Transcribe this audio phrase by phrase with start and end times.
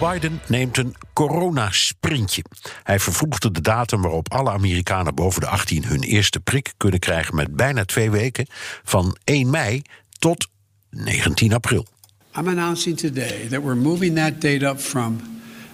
[0.00, 2.42] Biden neemt een coronasprintje.
[2.82, 7.34] Hij vervroegde de datum waarop alle Amerikanen boven de 18 hun eerste prik kunnen krijgen
[7.34, 8.46] met bijna twee weken
[8.84, 9.82] van 1 mei
[10.18, 10.48] tot
[10.90, 11.86] 19 april.
[12.36, 15.20] I'm announcing today that we're moving that date up from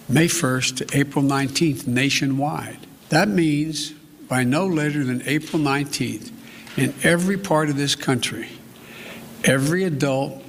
[0.05, 2.77] May 1st to April 19th nationwide.
[3.07, 3.93] That means
[4.27, 6.31] by no later than April 19th,
[6.75, 8.47] in every part of this country,
[9.43, 10.41] every adult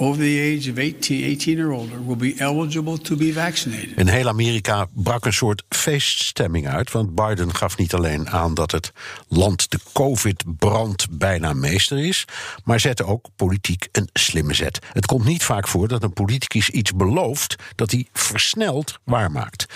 [0.00, 3.98] over the age of 18, 18 or older will be eligible to be vaccinated.
[3.98, 6.92] In heel Amerika brak een soort feeststemming uit.
[6.92, 8.92] Want Biden gaf niet alleen aan dat het
[9.28, 12.24] land de COVID-brand bijna meester is.
[12.64, 14.78] maar zette ook politiek een slimme zet.
[14.92, 17.56] Het komt niet vaak voor dat een politicus iets belooft.
[17.74, 19.66] dat hij versneld waarmaakt.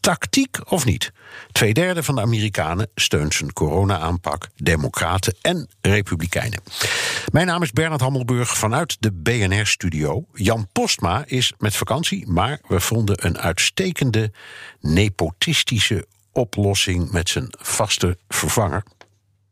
[0.00, 1.12] Tactiek of niet?
[1.52, 4.48] Tweederde van de Amerikanen steunt zijn corona-aanpak.
[4.56, 6.60] Democraten en Republikeinen.
[7.32, 10.24] Mijn naam is Bernard Hammelburg vanuit de BNR studio.
[10.32, 14.32] Jan Postma is met vakantie, maar we vonden een uitstekende
[14.80, 18.82] nepotistische oplossing met zijn vaste vervanger.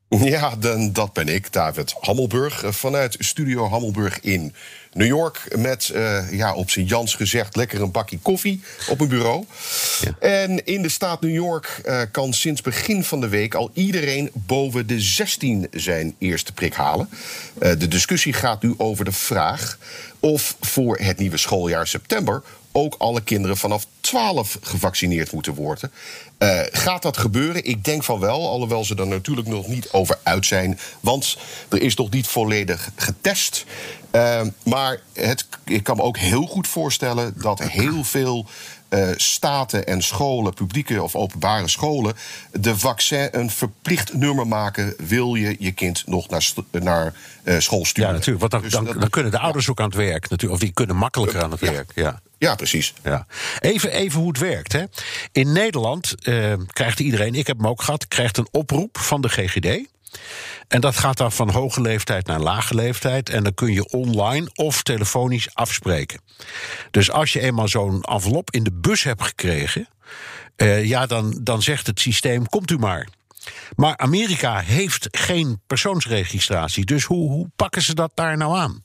[0.09, 4.55] Ja, dan, dat ben ik, David Hammelburg, vanuit Studio Hammelburg in
[4.95, 5.57] New York.
[5.57, 9.45] Met, uh, ja, op zijn Jans gezegd, lekker een bakje koffie op een bureau.
[10.01, 10.17] Ja.
[10.19, 14.31] En in de staat New York uh, kan sinds begin van de week al iedereen
[14.33, 17.09] boven de 16 zijn eerste prik halen.
[17.63, 19.79] Uh, de discussie gaat nu over de vraag
[20.21, 22.43] of voor het nieuwe schooljaar september
[22.77, 25.93] ook alle kinderen vanaf 12 gevaccineerd moeten worden.
[26.39, 27.65] Uh, gaat dat gebeuren?
[27.65, 30.79] Ik denk van wel, alhoewel ze er natuurlijk nog niet over uit zijn.
[31.01, 33.65] Want er is nog niet volledig getest.
[34.13, 38.47] Uh, maar het, ik kan me ook heel goed voorstellen dat heel veel
[38.89, 42.15] uh, staten en scholen, publieke of openbare scholen,
[42.53, 44.95] de vaccin een verplicht nummer maken.
[44.99, 47.15] Wil je je kind nog naar, naar
[47.45, 48.11] uh, school sturen?
[48.11, 48.41] Ja, natuurlijk.
[48.41, 50.31] Want dan, dus dan, dan, kunnen de ouders ook aan het werk.
[50.31, 51.93] Natuurlijk, of die kunnen makkelijker aan het werk.
[51.95, 52.21] Ja.
[52.45, 52.95] Ja, precies.
[53.03, 53.27] Ja.
[53.61, 54.73] Even, even hoe het werkt.
[54.73, 54.85] Hè.
[55.33, 59.29] In Nederland uh, krijgt iedereen, ik heb hem ook gehad, krijgt een oproep van de
[59.29, 59.89] GGD.
[60.69, 63.29] En dat gaat dan van hoge leeftijd naar lage leeftijd.
[63.29, 66.21] En dan kun je online of telefonisch afspreken.
[66.91, 69.89] Dus als je eenmaal zo'n envelop in de bus hebt gekregen.
[70.57, 73.09] Uh, ja, dan, dan zegt het systeem: komt u maar.
[73.77, 76.85] Maar Amerika heeft geen persoonsregistratie.
[76.85, 78.84] Dus hoe, hoe pakken ze dat daar nou aan?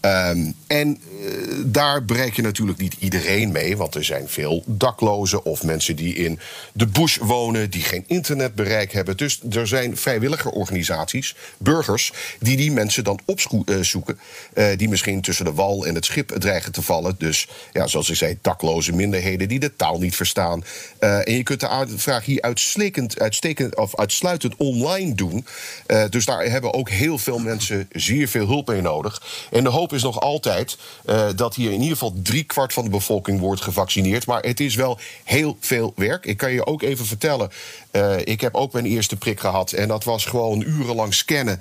[0.00, 1.00] Um, en
[1.64, 6.14] daar bereik je natuurlijk niet iedereen mee, want er zijn veel daklozen of mensen die
[6.14, 6.38] in
[6.72, 9.16] de bush wonen, die geen internetbereik hebben.
[9.16, 14.18] Dus er zijn vrijwilligerorganisaties, burgers, die die mensen dan opzoeken,
[14.54, 17.14] uh, die misschien tussen de wal en het schip dreigen te vallen.
[17.18, 20.64] Dus ja, zoals ik zei, dakloze minderheden die de taal niet verstaan.
[20.98, 25.46] en je kunt de vraag hier uitstekend, uitstekend of uitsluitend online doen.
[26.10, 29.22] Dus daar hebben ook heel veel mensen zeer veel hulp mee nodig.
[29.50, 30.76] En de hoop is nog altijd
[31.36, 34.26] dat hier in ieder geval driekwart van de bevolking wordt gevaccineerd.
[34.26, 36.26] Maar het is wel heel veel werk.
[36.26, 37.50] Ik kan je ook even vertellen.
[37.96, 39.72] Uh, ik heb ook mijn eerste prik gehad.
[39.72, 41.60] En dat was gewoon urenlang scannen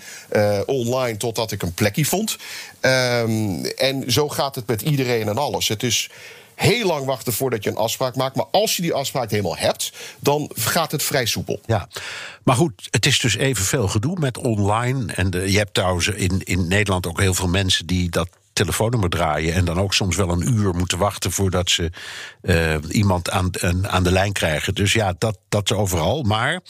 [0.66, 2.38] online totdat ik een plekje vond.
[2.82, 5.68] Um, en zo gaat het met iedereen en alles.
[5.68, 6.10] Het is
[6.56, 8.36] heel lang wachten voordat je een afspraak maakt.
[8.36, 11.60] Maar als je die afspraak helemaal hebt, dan gaat het vrij soepel.
[11.66, 11.88] Ja,
[12.44, 15.14] maar goed, het is dus evenveel gedoe met online.
[15.14, 19.53] En je hebt trouwens in, in Nederland ook heel veel mensen die dat telefoonnummer draaien
[19.53, 21.91] en dan ook soms wel een uur moeten wachten voordat ze
[22.41, 23.50] uh, iemand aan,
[23.88, 24.76] aan, de lijn krijgen.
[24.76, 26.23] Dus ja, dat, dat overal.
[26.23, 26.61] Maar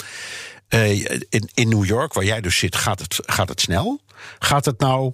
[0.69, 0.99] uh,
[1.29, 4.01] in, in New York, waar jij dus zit, gaat het, gaat het snel.
[4.39, 5.13] Gaat het nou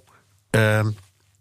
[0.50, 0.86] uh,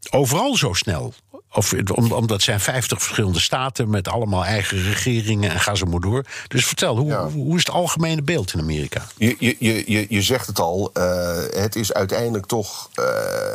[0.09, 1.13] overal zo snel?
[1.53, 5.99] Of, om, omdat zijn 50 verschillende staten met allemaal eigen regeringen en ga zo maar
[5.99, 6.25] door.
[6.47, 7.29] Dus vertel, hoe, Ja.
[7.29, 9.01] hoe is het algemene beeld in Amerika?
[9.17, 13.03] Je, je, je, je- je zegt het al, eh, het is uiteindelijk toch eh,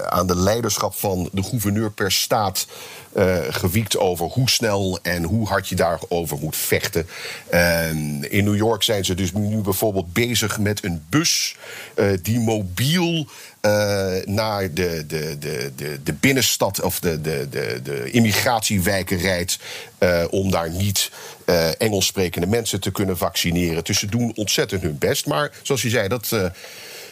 [0.02, 2.66] aan de leiderschap van de gouverneur per staat
[3.12, 7.06] eh, gewiekt over hoe snel en hoe hard je daarover moet vechten.
[7.50, 11.56] En in New York zijn ze dus nu bijvoorbeeld bezig met een bus
[12.22, 13.26] die mobiel
[14.24, 19.58] naar de, de, de, de, de binnenstad of de, de, de, de immigratiewijken rijdt.
[19.98, 21.10] eh, om daar niet
[21.44, 23.84] eh, Engels sprekende mensen te kunnen vaccineren.
[23.84, 25.26] Dus ze doen ontzettend hun best.
[25.26, 26.32] Maar zoals je zei, dat.
[26.32, 26.44] eh,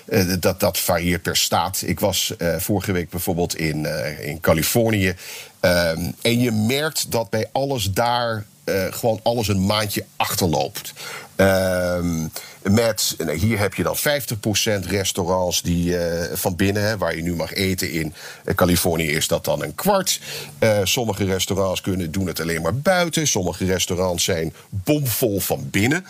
[0.07, 1.83] eh, dat, dat varieert per staat.
[1.85, 5.15] Ik was eh, vorige week bijvoorbeeld in, eh, in Californië.
[5.61, 10.93] Ehm, en je merkt dat bij alles daar eh, gewoon alles een maandje achterloopt.
[11.37, 12.27] Ehm,
[12.63, 17.35] met, hier heb je dan 50% restaurants die, eh, van binnen, hè, waar je nu
[17.35, 17.91] mag eten.
[17.93, 18.15] In
[18.45, 20.21] eh, Californië is dat dan een kwart.
[20.59, 23.27] Eh, sommige restaurants kunnen, doen het alleen maar buiten.
[23.27, 26.07] Sommige restaurants zijn bomvol van binnen.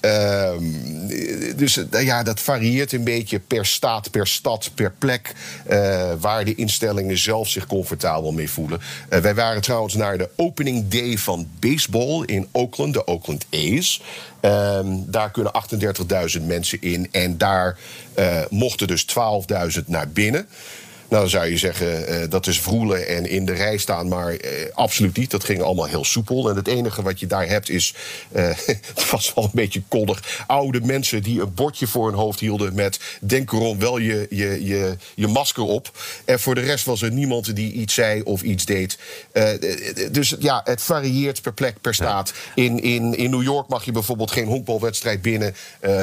[0.00, 0.64] Ehm,
[1.56, 5.34] dus eh, ja, dat varieert een beetje per staat, per stad, per plek.
[5.66, 8.80] eh, waar de instellingen zelf zich comfortabel mee voelen.
[9.08, 14.02] Eh, wij waren trouwens naar de opening day van baseball in Oakland, de Oakland A's.
[14.40, 17.08] Ehm, daar kunnen 38.000 mensen in.
[17.10, 17.78] En daar
[18.50, 20.48] mochten dus 12.000 naar binnen.
[21.08, 24.08] Nou, dan zou je zeggen, eh, dat is vroelen en in de rij staan.
[24.08, 25.30] Maar eh, absoluut niet.
[25.30, 26.50] Dat ging allemaal heel soepel.
[26.50, 27.94] En het enige wat je daar hebt is...
[28.32, 28.44] eh,
[28.94, 30.44] het was wel een beetje koddig.
[30.46, 32.74] Oude mensen die een bordje voor hun hoofd hielden...
[32.74, 35.90] met denk erom wel je, je, je, je masker op.
[36.24, 38.98] En voor de rest was er niemand die iets zei of iets deed.
[40.10, 42.32] Dus ja, het varieert per plek, per staat.
[42.54, 45.54] In, in, in New York mag je bijvoorbeeld geen honkbalwedstrijd binnen...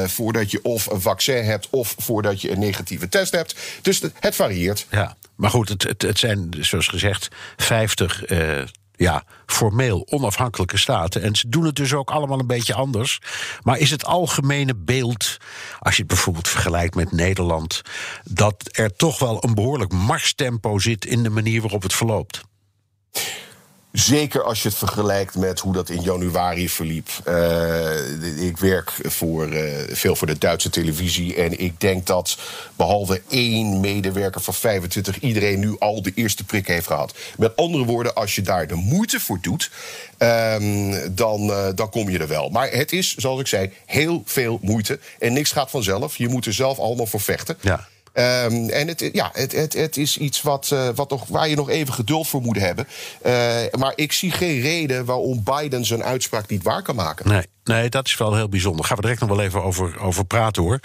[0.05, 1.67] voordat je of een vaccin hebt...
[1.69, 3.55] of voordat je een negatieve test hebt.
[3.81, 4.85] Dus het, het varieert.
[4.93, 5.02] Ja,
[5.35, 7.27] maar goed, het, het, zijn, zoals gezegd,
[7.57, 8.61] 50 eh,
[8.95, 11.21] ja, formeel onafhankelijke staten.
[11.21, 13.19] En ze doen het dus ook allemaal een beetje anders.
[13.61, 15.37] Maar is het algemene beeld,
[15.79, 17.81] als je het bijvoorbeeld vergelijkt met Nederland,
[18.23, 22.41] dat er toch wel een behoorlijk marstempo zit in de manier waarop het verloopt?
[23.93, 27.09] Zeker als je het vergelijkt met hoe dat in januari verliep.
[27.23, 31.35] Eh, ik werk voor, eh, veel voor de Duitse televisie.
[31.35, 32.37] En ik denk dat
[32.75, 37.13] behalve één medewerker van 25 iedereen nu al de eerste prik heeft gehad.
[37.37, 39.71] Met andere woorden, als je daar de moeite voor doet,
[40.17, 42.49] ehm, dan, eh, dan kom je er wel.
[42.49, 44.99] Maar het is, zoals ik zei, heel veel moeite.
[45.19, 46.17] En niks gaat vanzelf.
[46.17, 47.57] Je moet er zelf allemaal voor vechten.
[47.61, 47.87] Ja.
[48.13, 51.55] Ehm, en het, ja, het, het, het is iets wat, eh, wat nog, waar je
[51.55, 52.87] nog even geduld voor moet hebben.
[53.21, 53.31] Eh,
[53.71, 57.27] maar ik zie geen reden waarom Biden zijn uitspraak niet waar kan maken.
[57.27, 58.85] Nee, nee, dat is wel heel bijzonder.
[58.85, 60.79] Gaan we direct nog wel even over, over praten hoor.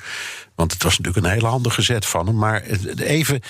[0.55, 2.37] Want het was natuurlijk een hele handige zet van hem.
[2.37, 3.41] Maar het- even,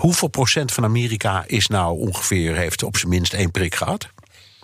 [0.00, 4.08] hoeveel procent van Amerika is nou ongeveer, heeft op zijn minst één prik gehad?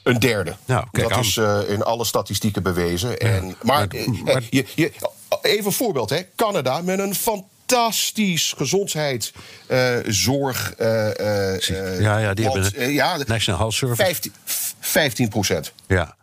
[0.03, 0.57] Een derde.
[0.65, 1.25] Nou, kijk dat aan.
[1.25, 3.19] is eh, in alle statistieken bewezen.
[3.19, 4.93] En, maar maar- eh, maar- je, je,
[5.43, 6.21] even een voorbeeld, hè.
[6.37, 7.49] Canada met een fantastisch
[8.57, 9.33] gezondheid,
[9.67, 10.73] eh, zorg.
[10.75, 12.65] eh, Ja, ja, die land.
[12.73, 14.03] hebben ja, National Health Service.
[14.05, 14.33] 15,
[14.81, 15.73] 15 procent.
[15.87, 16.17] Ja,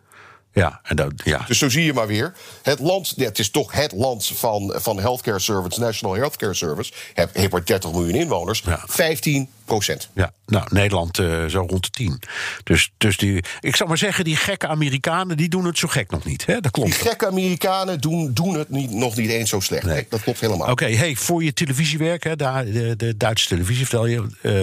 [0.52, 1.44] ja, en dat, ja.
[1.46, 2.32] Dus zo zie je maar weer.
[2.62, 6.92] Het land, het is toch het land van, van Healthcare Service, National Healthcare Service.
[7.14, 8.62] Heb, heeft maar 30 miljoen inwoners.
[8.66, 8.82] Ja.
[8.86, 10.08] 15 procent.
[10.14, 12.22] Ja, nou, Nederland eh, zo rond de tien.
[12.64, 16.10] Dus, dus die, ik zou maar zeggen, die gekke Amerikanen, die doen het zo gek
[16.10, 16.46] nog niet.
[16.46, 16.60] Hè?
[16.60, 16.94] Dat Die klopt.
[16.94, 19.84] gekke Amerikanen doen, doen het niet, nog niet eens zo slecht.
[19.84, 20.70] Nee, dat klopt helemaal.
[20.70, 24.62] Oké, hey, voor je televisiewerk, hè, daar, de, de Duitse televisie vertel je, eh,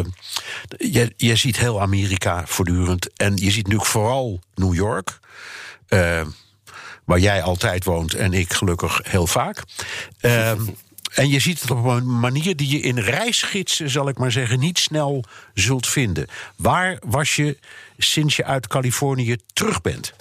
[0.78, 1.14] je.
[1.18, 3.10] Je ziet heel Amerika voortdurend.
[3.16, 5.20] En je ziet natuurlijk vooral New York.
[5.88, 6.22] Eh,
[7.06, 9.64] waar jij altijd woont en ik gelukkig heel vaak.
[10.20, 10.62] Ehm,
[11.14, 14.60] en je ziet het op een manier die je in reisgidsen, zal ik maar zeggen,
[14.60, 15.24] niet snel
[15.54, 16.27] zult vinden.
[16.56, 17.58] Waar was je
[17.98, 20.13] sinds je uit Californië terug bent?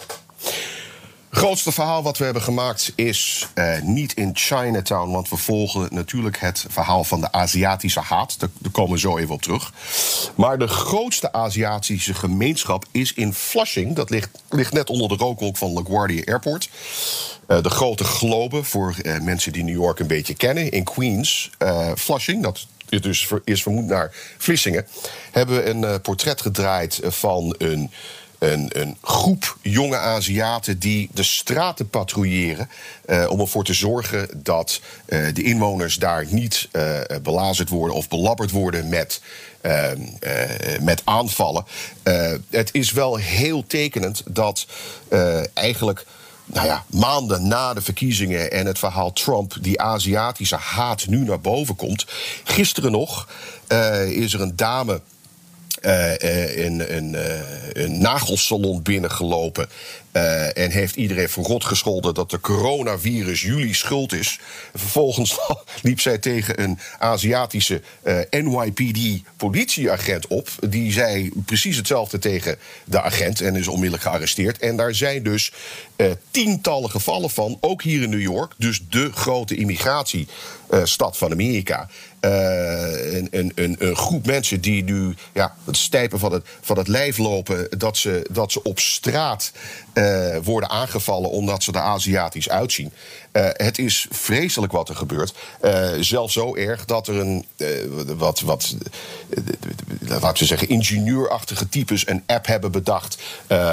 [1.35, 5.11] Grootste verhaal wat we hebben gemaakt is eh, niet in Chinatown.
[5.11, 8.37] Want we volgen natuurlijk het verhaal van de Aziatische haat.
[8.39, 9.73] Daar, komen we zo even op terug.
[10.35, 13.95] Maar de grootste Aziatische gemeenschap is in Flushing.
[13.95, 16.69] Dat ligt, ligt net onder de rookwolk van LaGuardia Airport.
[17.47, 20.71] Eh, de grote globe voor eh, mensen die New York een beetje kennen.
[20.71, 21.51] In Queens,
[21.97, 24.87] Flushing, dat is dus is vermoed naar Vlissingen...
[25.31, 27.91] hebben we een portret gedraaid van een
[28.39, 32.69] een, een groep jonge Aziaten die de straten patrouilleren.
[33.05, 38.09] eh, om ervoor te zorgen dat eh, de inwoners daar niet eh, belazerd worden of
[38.09, 39.21] belabberd worden met.
[39.61, 41.65] eh, eh, met aanvallen.
[42.51, 44.67] Het is wel heel tekenend dat
[45.55, 46.07] eigenlijk
[46.45, 51.41] nou ja, maanden na de verkiezingen en het verhaal Trump, die Aziatische haat nu naar
[51.41, 52.07] boven komt.
[52.45, 53.29] Gisteren nog
[54.09, 55.01] is er een dame
[56.63, 57.17] in een,
[57.73, 59.69] een nagelsalon binnengelopen.
[60.17, 64.39] Uh, en heeft iedereen van God gescholden dat de coronavirus jullie schuld is.
[64.75, 65.39] Vervolgens
[65.83, 70.49] liep zij tegen een Aziatische uh, NYPD-politieagent op.
[70.69, 74.59] Die zei precies hetzelfde tegen de agent en is onmiddellijk gearresteerd.
[74.59, 75.53] En daar zijn dus
[75.97, 78.53] uh, tientallen gevallen van, ook hier in New York.
[78.59, 81.89] Dus de grote immigratiestad van Amerika.
[82.25, 86.89] Een, een, een, een, groep mensen die nu ja, het stijpen van het, van het
[86.89, 89.53] lijf lopen, dat ze, dat ze op straat
[89.95, 92.93] uh, worden aangevallen omdat ze er Aziatisch uitzien.
[93.35, 95.35] Uh, het is vreselijk wat er gebeurt.
[95.63, 97.47] Uh, zelfs zo erg dat er een,
[98.17, 98.77] wat, wat
[100.01, 103.23] laten we zeggen, ingenieurachtige types een app hebben bedacht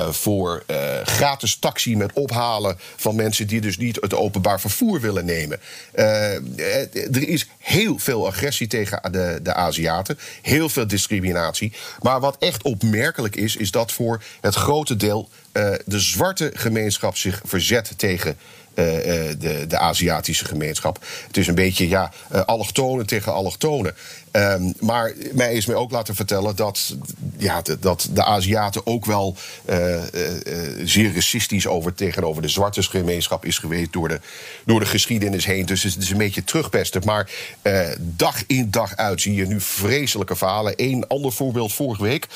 [0.10, 0.64] voor
[1.04, 5.60] gratis taxi met ophalen van mensen die dus niet het openbaar vervoer willen nemen.
[5.92, 11.74] er is heel veel agressie tegen de, de Aziaten, heel veel discriminatie.
[12.00, 15.30] Maar wat echt opmerkelijk is, is dat voor het grote deel
[15.86, 18.38] de zwarte gemeenschap zich verzet tegen
[18.74, 21.00] de, de Aziatische gemeenschap.
[21.28, 22.12] Het is een beetje ja,
[22.46, 23.96] allochtonen tegen allochtonen.
[24.32, 26.96] Um, maar mij is mij ook laten vertellen dat,
[27.38, 29.36] ja, de, dat de Aziaten ook wel
[29.70, 30.02] uh, uh,
[30.84, 34.20] zeer racistisch over, tegenover de zwarte gemeenschap is geweest door de,
[34.66, 35.66] door de geschiedenis heen.
[35.66, 37.02] Dus het is een beetje terugpesten.
[37.06, 37.30] Maar
[38.00, 40.74] dag in dag uit zie je nu vreselijke verhalen.
[40.76, 42.28] Eén ander voorbeeld, vorige week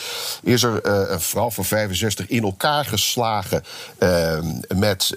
[0.44, 3.64] is er een vrouw van 65 in elkaar geslagen
[3.98, 5.16] ehm, met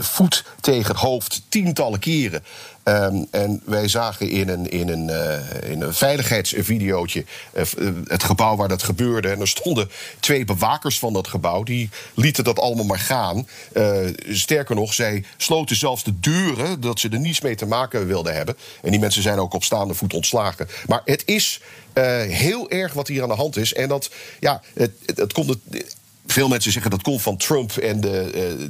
[0.00, 2.44] voet tegen het hoofd tientallen keren.
[2.84, 7.62] Um, en wij zagen in een, in een, uh, in een veiligheidsvideootje uh,
[8.06, 9.28] het gebouw waar dat gebeurde.
[9.28, 11.62] En er stonden twee bewakers van dat gebouw.
[11.62, 13.48] Die lieten dat allemaal maar gaan.
[14.28, 18.34] Sterker nog, zij sloten zelfs de deuren dat ze er niets mee te maken wilden
[18.34, 18.56] hebben.
[18.82, 20.68] En die mensen zijn ook op staande voet ontslagen.
[20.86, 21.60] Maar het is
[22.28, 23.74] heel erg wat hier aan de hand is.
[23.74, 24.10] En dat,
[24.40, 25.56] ja, het, het, het komt.
[26.30, 28.00] Veel mensen zeggen dat komt van Trump en eh,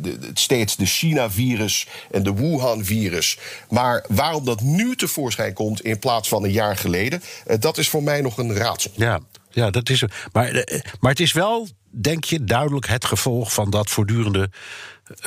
[0.00, 3.38] de, steeds de China-virus en de Wuhan-virus.
[3.68, 7.88] Maar waarom dat nu tevoorschijn komt in plaats van een jaar geleden, eh, dat is
[7.88, 8.90] voor mij nog een raadsel.
[8.94, 10.04] Ja, ja dat is.
[10.32, 14.50] Maar, eh, maar het is wel, denk je, duidelijk het gevolg van dat voortdurende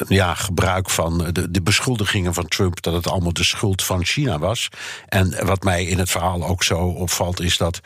[0.07, 4.39] ja, gebruik van de, de beschuldigingen van Trump dat het allemaal de schuld van China
[4.39, 4.69] was.
[5.07, 7.79] En wat mij in het verhaal ook zo opvalt, is dat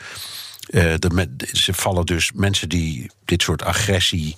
[0.70, 4.36] uh, de, ze vallen dus mensen die dit soort agressie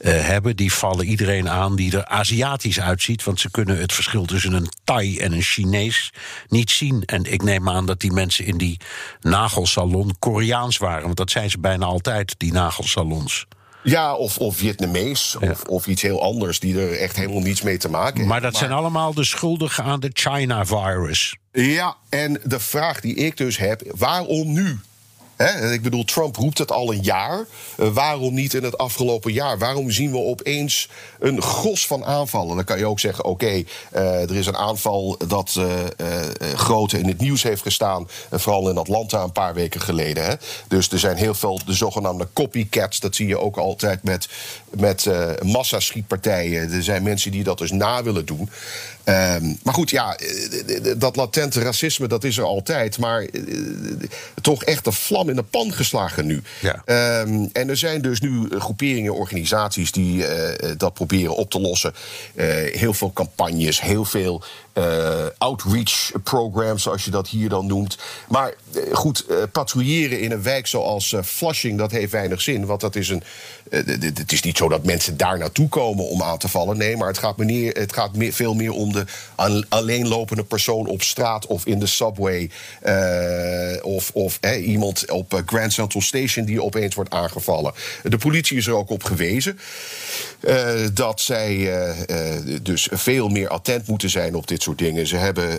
[0.00, 3.24] uh, hebben, die vallen iedereen aan die er Aziatisch uitziet.
[3.24, 6.12] Want ze kunnen het verschil tussen een Thai en een Chinees
[6.48, 7.02] niet zien.
[7.04, 8.80] En ik neem aan dat die mensen in die
[9.20, 11.04] nagelsalon Koreaans waren.
[11.04, 13.46] Want dat zijn ze bijna altijd, die nagelsalons.
[13.82, 17.78] Ja, of, of Vietnamees, of, of, iets heel anders, die er echt helemaal niets mee
[17.78, 18.26] te maken hebben.
[18.26, 21.36] Maar dat zijn allemaal de schuldigen aan de China-virus.
[21.52, 24.78] Ja, en de vraag die ik dus heb, waarom nu?
[25.48, 27.46] Ik bedoel, Trump roept het al een jaar.
[27.78, 29.58] Uh, waarom niet in het afgelopen jaar?
[29.58, 32.56] Waarom zien we opeens een gros van aanvallen?
[32.56, 33.64] Dan kan je ook zeggen: oké, uh,
[34.22, 35.66] er is een aanval dat uh,
[36.54, 38.08] grote in het nieuws heeft gestaan.
[38.30, 40.24] vooral in Atlanta een paar weken geleden.
[40.24, 40.34] Hè?
[40.68, 43.00] Dus er zijn heel veel de zogenaamde copycats.
[43.00, 44.28] Dat zie je ook altijd met,
[44.70, 45.10] met
[45.42, 46.72] massaschietpartijen.
[46.72, 48.50] Er zijn mensen die dat dus na willen doen.
[49.04, 50.16] Um, maar goed, ja,
[50.96, 52.98] dat latente racisme, dat is er altijd.
[52.98, 53.26] Maar
[54.42, 56.42] toch echt een vlam in de pan geslagen nu.
[56.60, 56.82] Ja.
[57.20, 61.94] Um, en er zijn dus nu groeperingen, organisaties die uh, dat proberen op te lossen.
[62.34, 64.42] Uh, heel veel campagnes, heel veel
[65.38, 67.98] outreach programs, zoals je dat hier dan noemt.
[68.28, 68.54] Maar
[68.92, 72.66] goed, patrouilleren in een wijk zoals Flushing, dat heeft weinig zin.
[72.66, 73.22] Want dat is een.
[74.14, 76.76] het is niet zo dat mensen daar naartoe komen om aan te vallen.
[76.76, 79.04] Nee, maar het gaat, meneer, het gaat meer, veel meer om de
[79.68, 82.50] alleenlopende persoon op straat of in de subway.
[83.82, 87.72] of of iemand op Grand Central Station die opeens wordt aangevallen.
[88.02, 89.58] De politie is er ook op gewezen
[90.92, 91.70] dat zij
[92.62, 95.06] dus veel meer attent moeten zijn op dit soort dingen.
[95.06, 95.58] Ze hebben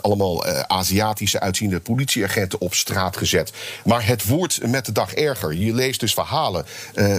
[0.00, 3.52] allemaal Aziatische uitziende politieagenten op straat gezet.
[3.84, 5.54] Maar het wordt met de dag erger.
[5.54, 6.66] Je leest dus verhalen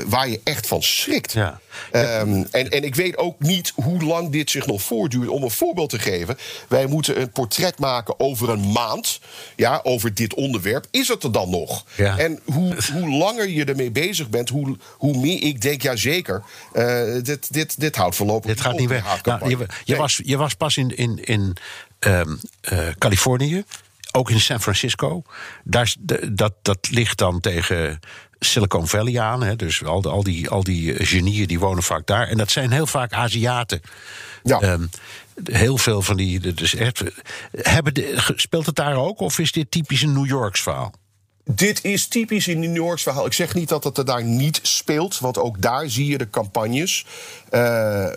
[0.05, 1.31] waar je echt van schrikt.
[1.31, 1.59] Ja.
[1.91, 5.29] Um, en, en ik weet ook niet hoe lang dit zich nog voortduurt.
[5.39, 6.37] Om een voorbeeld te geven.
[6.67, 9.19] Wij moeten een portret maken over een maand.
[9.55, 10.85] Ja, over dit onderwerp.
[10.91, 11.85] Is het er dan nog?
[11.95, 12.17] Ja.
[12.17, 16.43] En hoe, hoe langer je ermee bezig bent, hoe, hoe meer ik denk, ja zeker.
[16.73, 19.23] Uh, dit, dit, dit houdt voorlopig dit gaat niet weg.
[19.23, 19.97] Nou, je, je, nee.
[19.97, 21.57] was, je was pas in, in, in
[21.99, 22.39] um,
[22.71, 23.63] uh, Californië
[24.11, 25.23] ook in San Francisco.
[25.63, 25.95] Daar,
[26.29, 27.99] dat, dat ligt dan tegen
[28.39, 29.43] Silicon Valley aan.
[29.43, 32.27] Hè, dus al, al, die, al die genieën die wonen vaak daar.
[32.27, 33.81] En dat zijn heel vaak Aziaten.
[34.43, 34.61] Ja.
[34.61, 34.89] Um,
[35.43, 36.53] heel veel van die.
[36.53, 37.03] Dus echt,
[37.51, 39.19] hebben de, speelt het daar ook?
[39.19, 40.93] Of is dit typisch een New Yorks verhaal?
[41.51, 43.25] Dit is typisch in New Yorks verhaal.
[43.25, 46.29] Ik zeg niet dat het er daar niet speelt, want ook daar zie je de
[46.29, 47.05] campagnes.
[47.51, 47.59] Uh,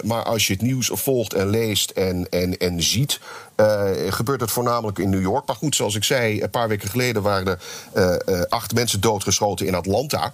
[0.04, 3.20] maar als je het nieuws volgt en leest en, en, en ziet,
[3.56, 5.46] uh, gebeurt het voornamelijk in New York.
[5.46, 7.58] Maar goed, zoals ik zei, een paar weken geleden waren
[7.92, 10.32] er uh, acht mensen doodgeschoten in Atlanta.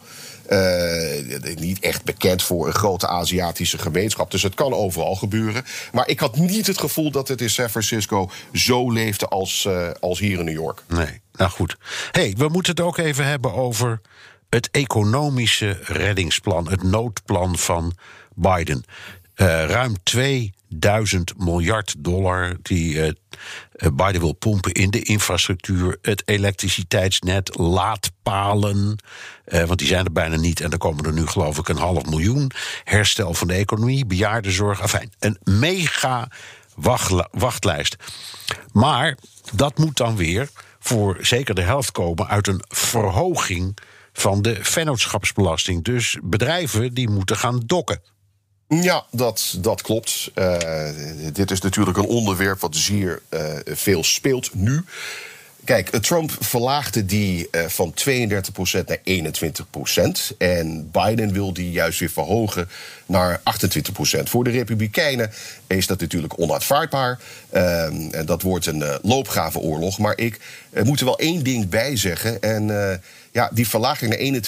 [1.54, 4.30] Niet echt bekend voor een grote Aziatische gemeenschap.
[4.30, 5.64] Dus het kan overal gebeuren.
[5.92, 9.68] Maar ik had niet het gevoel dat het in San Francisco zo leefde als,
[10.00, 10.82] als hier in New York.
[10.88, 11.20] Nee.
[11.32, 11.76] Nou goed.
[12.10, 14.00] hey, we moeten het ook even hebben over
[14.48, 17.96] het economische reddingsplan, het noodplan van
[18.34, 18.84] Biden.
[19.40, 23.11] Uh, ruim 2000 miljard dollar die uh,
[23.92, 28.99] Biden wil pompen in de infrastructuur, het elektriciteitsnet, laadpalen.
[29.45, 32.04] Want die zijn er bijna niet en er komen er nu geloof ik een half
[32.04, 32.50] miljoen.
[32.85, 36.30] Herstel van de economie, bejaardenzorg, enfin, een mega
[37.30, 37.97] wachtlijst.
[38.73, 39.16] Maar
[39.54, 43.78] dat moet dan weer voor zeker de helft komen uit een verhoging
[44.12, 45.85] van de vennootschapsbelasting.
[45.85, 48.00] Dus bedrijven die moeten gaan dokken.
[48.68, 50.30] Ja, dat, dat klopt.
[50.34, 50.56] Uh,
[51.32, 54.84] dit is natuurlijk een onderwerp wat zeer uh, veel speelt nu.
[55.64, 58.14] Kijk, Trump verlaagde die van 32%
[58.87, 59.00] naar
[60.32, 60.37] 21%.
[60.38, 62.68] En Biden wil die juist weer verhogen
[63.06, 63.42] naar 28%.
[64.25, 65.30] Voor de Republikeinen
[65.66, 67.18] is dat natuurlijk onaanvaardbaar.
[67.52, 67.87] Uh,
[68.25, 69.98] dat wordt een uh, loopgravenoorlog.
[69.98, 70.40] Maar ik
[70.82, 72.40] moet er wel één ding bij zeggen.
[72.42, 72.70] En
[73.38, 74.42] ja, die verlaging naar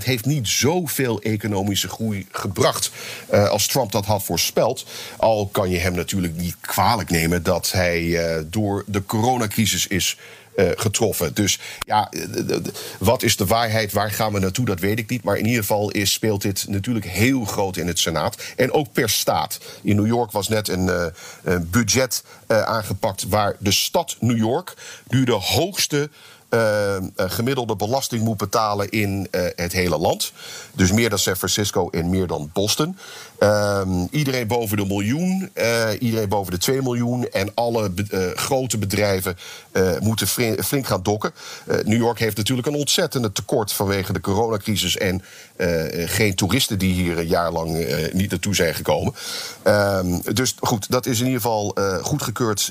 [0.00, 2.90] 21% heeft niet zoveel economische groei gebracht
[3.32, 4.86] uh, als Trump dat had voorspeld.
[5.16, 10.16] Al kan je hem natuurlijk niet kwalijk nemen dat hij uh, door de coronacrisis is
[10.56, 11.34] uh, getroffen.
[11.34, 12.12] Dus ja,
[12.98, 13.92] wat is de waarheid?
[13.92, 14.64] Waar gaan we naartoe?
[14.64, 15.22] Dat weet ik niet.
[15.22, 18.42] Maar in ieder geval is, speelt dit natuurlijk heel groot in het Senaat.
[18.56, 19.58] En ook per staat.
[19.82, 24.74] In New York was net een, een budget aangepakt waar de stad New York
[25.08, 26.10] nu de hoogste
[26.54, 30.32] uh, gemiddelde belasting moet betalen in uh, het hele land.
[30.72, 32.96] Dus meer dan San Francisco en meer dan Boston.
[33.38, 33.80] Uh,
[34.10, 35.50] iedereen boven de miljoen,
[35.98, 37.28] iedereen boven de 2 miljoen.
[37.28, 37.90] En alle
[38.34, 39.36] grote bedrijven
[40.00, 40.26] moeten
[40.64, 41.32] flink gaan dokken.
[41.84, 44.96] New York heeft natuurlijk een ontzettende tekort vanwege de coronacrisis.
[44.96, 45.22] En
[46.06, 49.14] geen toeristen die hier een jaar lang niet naartoe zijn gekomen.
[49.62, 52.70] Ehm, dus goed, dat is in ieder geval goedgekeurd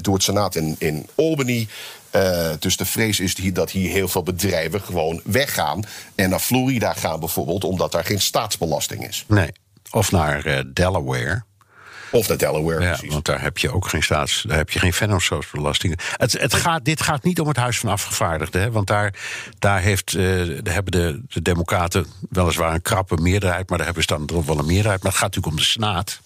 [0.00, 1.68] door het Senaat in, in Albany.
[2.16, 5.82] Uh, dus de vrees is die, dat hier heel veel bedrijven gewoon weggaan.
[6.14, 9.24] En naar Florida gaan bijvoorbeeld, omdat daar geen staatsbelasting is.
[9.28, 9.52] Nee,
[9.90, 11.42] of naar uh, Delaware.
[12.10, 13.12] Of naar Delaware, ja, precies.
[13.12, 16.00] Want daar heb je ook geen staats, daar heb je geen vennootschapsbelasting.
[16.16, 18.60] Het, het gaat, dit gaat niet om het Huis van Afgevaardigden.
[18.60, 19.14] Hè, want daar,
[19.58, 23.68] daar, heeft, uh, hebben de, de Democraten weliswaar een krappe meerderheid.
[23.68, 25.02] Maar daar hebben ze dan toch wel een meerderheid.
[25.02, 26.20] Maar het gaat natuurlijk om de Senaat.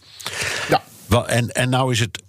[0.69, 0.83] Ja.
[1.27, 2.23] En, en nou is het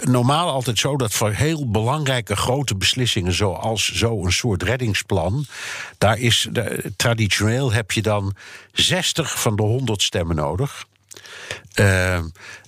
[0.00, 5.46] normaal altijd zo dat voor heel belangrijke grote beslissingen, zoals zo'n soort reddingsplan,
[5.98, 6.48] daar is
[6.96, 8.34] traditioneel heb je dan
[8.72, 10.86] 60 van de 100 stemmen nodig.
[11.80, 12.18] Uh,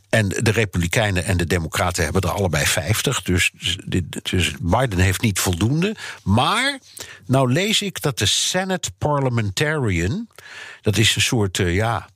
[0.09, 3.23] en de Republikeinen en de Democraten hebben er allebei 50.
[3.23, 3.51] Dus,
[4.23, 5.97] dus Biden heeft niet voldoende.
[6.23, 6.79] Maar
[7.27, 10.29] nou lees ik dat de Senate Parliamentarian.
[10.83, 12.09] Dat is een soort, uh, ja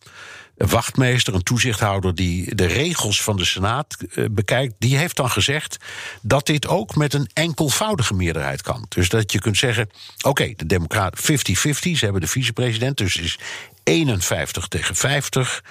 [0.63, 5.31] een wachtmeester, een toezichthouder die de regels van de Senaat uh, bekijkt, die heeft dan
[5.31, 5.77] gezegd
[6.21, 8.87] dat dit ook met een enkelvoudige meerderheid kan.
[8.89, 11.35] Dus dat je kunt zeggen: oké, de Democraten 50-50,
[11.73, 13.39] ze hebben de vicepresident, dus is
[13.85, 15.65] 51 tegen 50.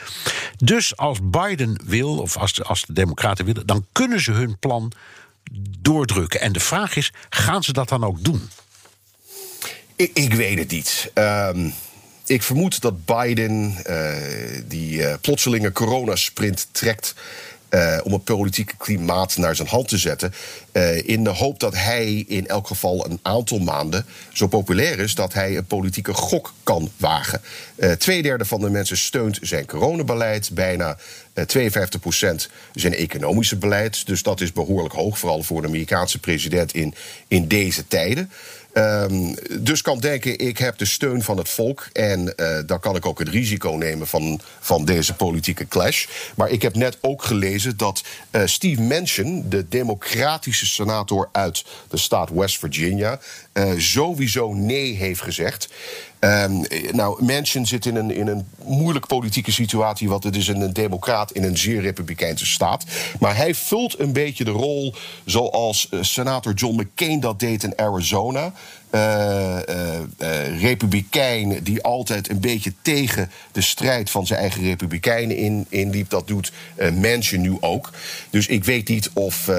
[0.58, 4.60] Dus als Biden wil, of als de, als de Democraten willen, dan kunnen ze hun
[4.60, 4.91] plan
[5.80, 6.41] doordrukken.
[6.41, 8.49] En de vraag is: gaan ze dat dan ook doen?
[9.95, 11.12] Ik, ik weet het niet.
[11.13, 11.73] Um
[12.31, 14.11] ik vermoed dat Biden uh,
[14.67, 17.13] die uh, plotselinge coronasprint trekt.
[17.69, 20.33] Uh, om het politieke klimaat naar zijn hand te zetten.
[21.05, 25.33] In de hoop dat hij in elk geval een aantal maanden zo populair is dat
[25.33, 27.41] hij een politieke gok kan wagen.
[27.97, 30.51] Tweederde van de mensen steunt zijn coronabeleid.
[30.53, 30.97] Bijna
[31.45, 34.05] 52 procent zijn economische beleid.
[34.05, 36.93] Dus dat is behoorlijk hoog, vooral voor de Amerikaanse president in,
[37.27, 38.31] in deze tijden.
[38.73, 41.88] Um, dus kan denken, ik heb de steun van het volk.
[41.93, 46.07] En uh, dan kan ik ook het risico nemen van, van deze politieke clash.
[46.36, 51.97] Maar ik heb net ook gelezen dat uh, Steve Manchin, de democratische senator uit de
[51.97, 53.19] staat West Virginia,
[53.53, 55.69] uh, sowieso nee heeft gezegd.
[56.19, 60.73] Um, nou, Manchin zit in een, in een moeilijke politieke situatie, want het is een
[60.73, 62.85] democraat in een zeer republikeinse staat.
[63.19, 64.93] Maar hij vult een beetje de rol
[65.25, 68.53] zoals uh, senator John McCain dat deed in Arizona.
[70.62, 76.10] Republikein die altijd een beetje tegen de strijd van zijn eigen republikeinen in, inliep.
[76.10, 76.52] Dat doet
[76.93, 77.89] Manchin nu ook.
[78.30, 79.50] Dus ik weet niet of,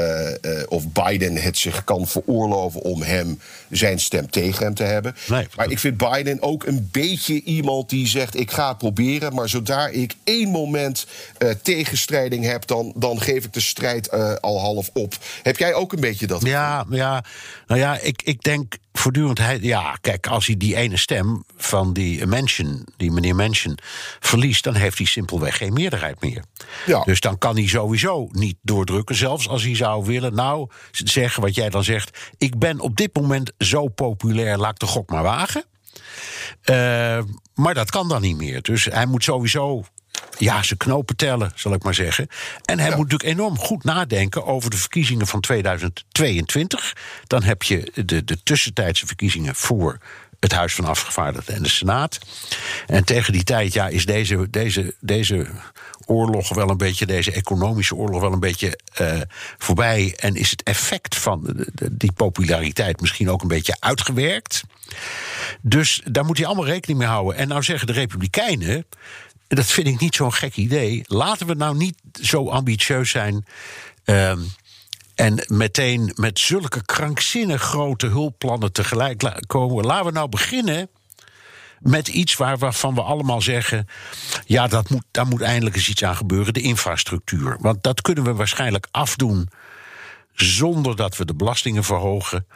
[0.68, 5.14] of Biden het zich kan veroorloven om hem zijn stem tegen hem te hebben.
[5.28, 5.46] Nee.
[5.56, 9.48] Maar ik vind Biden ook een beetje iemand die zegt: ik ga het proberen, maar
[9.48, 11.06] zodra ik één moment
[11.62, 14.10] tegenstrijding heb, dan, dan geef ik de strijd
[14.40, 15.16] al half op.
[15.42, 16.42] Heb jij ook een beetje dat?
[16.42, 17.24] Ja, ja.
[17.66, 19.38] Nou ja, ik, ik denk voortdurend.
[19.38, 23.78] Hij, ja, kijk, als hij die ene stem van die Mansion, die meneer Mansion,
[24.20, 26.44] verliest, dan heeft hij simpelweg geen meerderheid meer.
[26.86, 27.04] Ja.
[27.04, 29.14] Dus dan kan hij sowieso niet doordrukken.
[29.14, 32.18] Zelfs als hij zou willen, nou, zeggen wat jij dan zegt.
[32.38, 35.64] Ik ben op dit moment zo populair, laat ik de gok maar wagen.
[36.64, 37.18] Uh,
[37.54, 38.62] maar dat kan dan niet meer.
[38.62, 39.84] Dus hij moet sowieso
[40.38, 42.28] ja, ze knopen tellen, zal ik maar zeggen.
[42.64, 46.96] En hij moet natuurlijk enorm goed nadenken over de verkiezingen van 2022.
[47.26, 49.98] Dan heb je de, de tussentijdse verkiezingen voor
[50.40, 52.18] het Huis van Afgevaardigden en de Senaat.
[52.86, 55.46] En tegen die tijd ja, is deze, deze, deze
[56.12, 59.20] oorlog wel een beetje, deze economische oorlog wel een beetje uh,
[59.58, 60.16] voorbij.
[60.16, 64.62] En is het effect van die populariteit misschien ook een beetje uitgewerkt.
[65.60, 67.36] Dus daar moet hij allemaal rekening mee houden.
[67.36, 68.86] En nou zeggen de Republikeinen
[69.54, 71.02] dat vind ik niet zo'n gek idee.
[71.06, 73.44] Laten we nou niet zo ambitieus zijn.
[74.04, 74.32] Uh,
[75.14, 79.84] en meteen met zulke krankzinnig grote hulpplannen tegelijk komen.
[79.84, 80.88] Laten we nou beginnen
[81.82, 83.88] met iets waar, waarvan we allemaal zeggen:
[84.46, 87.56] ja, dat moet, daar moet eindelijk eens iets aan gebeuren: de infrastructuur.
[87.60, 89.48] Want dat kunnen we waarschijnlijk afdoen
[90.32, 92.46] zonder dat we de belastingen verhogen.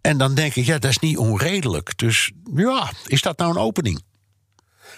[0.00, 1.98] En dan denk ik: ja, dat is niet onredelijk.
[1.98, 4.02] Dus ja, is dat nou een opening?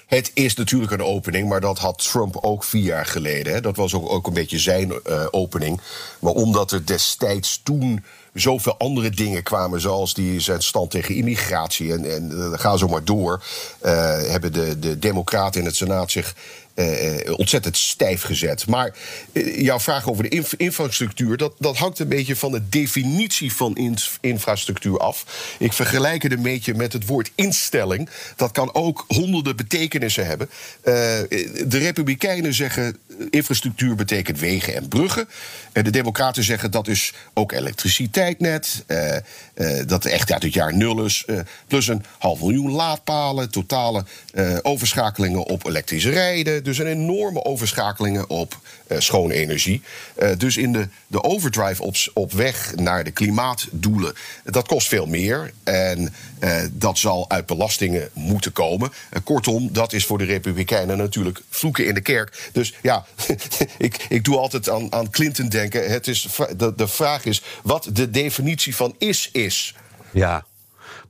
[0.07, 3.53] Het is natuurlijk een opening, maar dat had Trump ook vier jaar geleden.
[3.53, 3.61] Hè.
[3.61, 5.81] Dat was ook, ook een beetje zijn uh, opening.
[6.19, 8.05] Maar omdat er destijds toen
[8.41, 11.93] zoveel andere dingen kwamen, zoals die zijn stand tegen immigratie.
[11.93, 13.43] En, en uh, ga zo maar door.
[13.85, 16.35] Uh, hebben de, de Democraten in het Senaat zich
[16.77, 18.67] uh, ontzettend stijf gezet.
[18.67, 18.95] Maar
[19.33, 23.53] uh, jouw vraag over de inf infrastructuur, dat, dat hangt een beetje van de definitie
[23.53, 25.25] van in infrastructuur af.
[25.59, 28.09] Ik vergelijk het een beetje met het woord instelling.
[28.37, 30.51] Dat kan ook honderden betekenissen hebben.
[30.83, 32.97] De Republikeinen zeggen
[33.31, 35.29] infrastructuur betekent wegen en bruggen.
[35.73, 38.85] En de Democraten zeggen dat is ook elektriciteit net.
[39.87, 41.25] dat echt uit het jaar nul is.
[41.67, 44.05] plus een half miljoen laadpalen, totale
[44.63, 46.65] overschakelingen op elektrische rijden.
[46.67, 49.83] Dus een enorme overschakelingen op uh, schone energie.
[50.19, 55.07] Uh, dus in de, de overdrive op, op weg naar de klimaatdoelen, dat kost veel
[55.07, 55.53] meer.
[55.65, 58.93] En uh, dat zal uit belastingen moeten komen.
[59.25, 62.51] kortom, dat is voor de Republikeinen natuurlijk vloeken in de kerk.
[62.53, 63.07] Dus ja,
[63.79, 65.91] ik, ik doe altijd aan, aan Clinton denken.
[65.91, 69.75] Het is, de, de vraag is wat de definitie van is is.
[70.11, 70.45] Ja.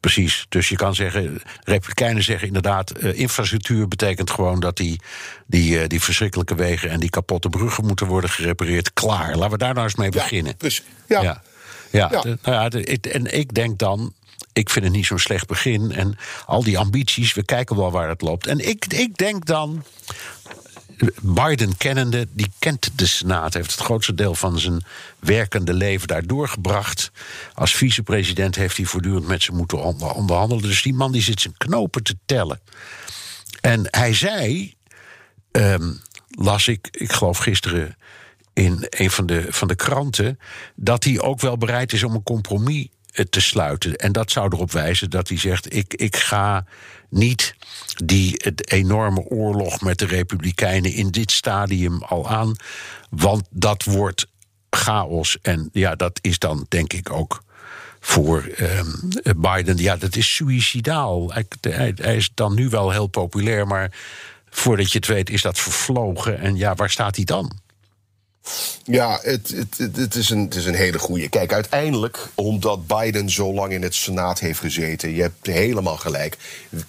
[0.00, 0.46] Precies.
[0.48, 5.00] Dus je kan zeggen, Republikeinen zeggen inderdaad, uh, infrastructuur betekent gewoon dat die,
[5.46, 8.92] die, uh, die verschrikkelijke wegen en die kapotte bruggen moeten worden gerepareerd.
[8.92, 9.37] Klaar.
[9.37, 10.52] Laten we daar nou eens mee beginnen.
[10.52, 11.22] Ja, dus, ja.
[11.22, 11.42] ja.
[11.90, 12.09] ja.
[12.12, 12.20] ja.
[12.20, 14.12] De, nou ja de, ik, en ik denk dan,
[14.52, 15.92] ik vind het niet zo'n slecht begin.
[15.92, 18.46] En al die ambities, we kijken wel waar het loopt.
[18.46, 19.85] En ik, ik denk dan.
[21.22, 24.85] Biden kennende, die kent de Senaat, heeft het grootste deel van zijn
[25.18, 27.11] werkende leven daar doorgebracht.
[27.54, 29.82] Als vicepresident heeft hij voortdurend met ze moeten
[30.14, 30.62] onderhandelen.
[30.62, 32.61] Dus die man die zit zijn knopen te tellen.
[33.61, 34.74] En hij zei,
[35.52, 37.96] um, las ik, ik geloof gisteren
[38.52, 40.38] in een van de, van de kranten,
[40.74, 42.88] dat hij ook wel bereid is om een compromis
[43.30, 43.96] te sluiten.
[43.96, 46.64] En dat zou erop wijzen dat hij zegt: ik, ik ga
[47.10, 47.54] niet
[48.04, 52.56] die het enorme oorlog met de Republikeinen in dit stadium al aan.
[53.10, 54.26] Want dat wordt
[54.70, 55.38] chaos.
[55.42, 57.42] En ja, dat is dan denk ik ook
[58.00, 59.76] voor um, Biden.
[59.76, 61.32] Ja, dat is suicidaal.
[61.32, 63.92] Hij, hij, is dan nu wel heel populair, maar
[64.50, 66.38] voordat je het weet is dat vervlogen.
[66.38, 67.52] En ja, waar staat hij dan?
[68.85, 71.28] Ja, het, het, het, is een, het is een hele goede.
[71.28, 76.37] Kijk, uiteindelijk, omdat Biden zo lang in het Senaat heeft gezeten, je hebt helemaal gelijk,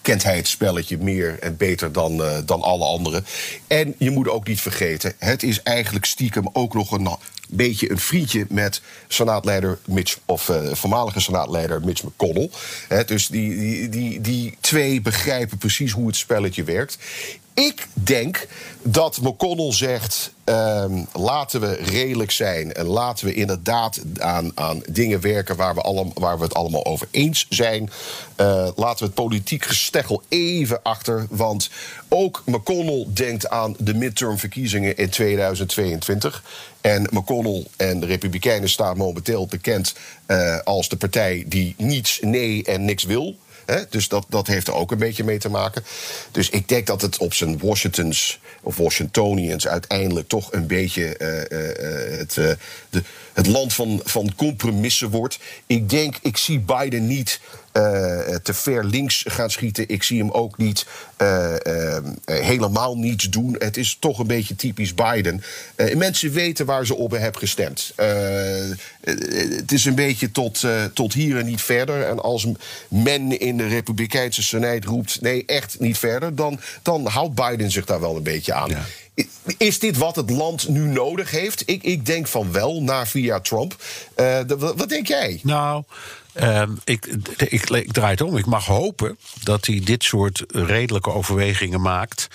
[0.02, 3.26] kent hij het spelletje meer en beter dan, uh, dan alle anderen.
[3.67, 7.08] En je moet ook niet vergeten, het is eigenlijk stiekem ook nog een
[7.50, 12.50] beetje een vriendje met senaatleider Mitch, of uh, voormalige senaatleider Mitch McConnell.
[13.06, 16.98] Dus die, die, die twee begrijpen precies hoe het spelletje werkt.
[17.60, 18.48] Ik denk
[18.82, 25.22] dat McConnell zegt: ehm, laten we redelijk zijn en laten we inderdaad aan, aan dingen
[25.22, 27.89] werken waar we, allemaal, waar we het allemaal over eens zijn.
[28.41, 31.26] Uh, laten we het politiek gesteggel even achter.
[31.30, 31.70] Want
[32.08, 36.43] ook McConnell denkt aan de midtermverkiezingen in 2022.
[36.82, 39.96] En McConnell en de Republikeinen staan momenteel bekend
[40.28, 43.36] uh, als de partij die niets, nee en niks wil.
[43.89, 45.84] Dus dat, dat heeft er ook een beetje mee te maken.
[46.32, 51.60] Dus ik denk dat het op zijn Washingtons of Washingtonians uiteindelijk toch een beetje uh,
[51.60, 52.51] uh, het, uh,
[52.89, 53.03] de,
[53.34, 55.39] het land van, van compromissen wordt.
[55.65, 57.39] Ik denk, ik zie Biden niet
[58.44, 59.90] te ver links gaan schieten.
[59.90, 60.86] Ik zie hem ook niet
[61.22, 63.56] uh, uh, helemaal niets doen.
[63.60, 65.44] Het is toch een beetje typisch Biden.
[65.96, 67.94] mensen weten waar ze op hebben gestemd.
[69.02, 72.04] het is een beetje tot, tot hier en niet verder.
[72.04, 72.48] En als
[72.88, 77.86] men in de Republikeinse Senaat roept: nee, echt niet verder, dan, dan houdt Biden zich
[77.86, 78.70] daar wel een beetje aan.
[78.70, 78.86] Ja.
[79.58, 81.63] Is dit wat het land nu nodig heeft?
[81.66, 83.76] Ik, ik denk van wel, na via Trump.
[84.18, 84.40] Uh,
[84.76, 85.40] wat denk jij?
[85.44, 85.84] Nou,
[86.41, 87.06] uh, ik,
[87.38, 88.38] ik, ik, draai het om.
[88.38, 92.28] Ik mag hopen dat hij dit soort redelijke overwegingen maakt.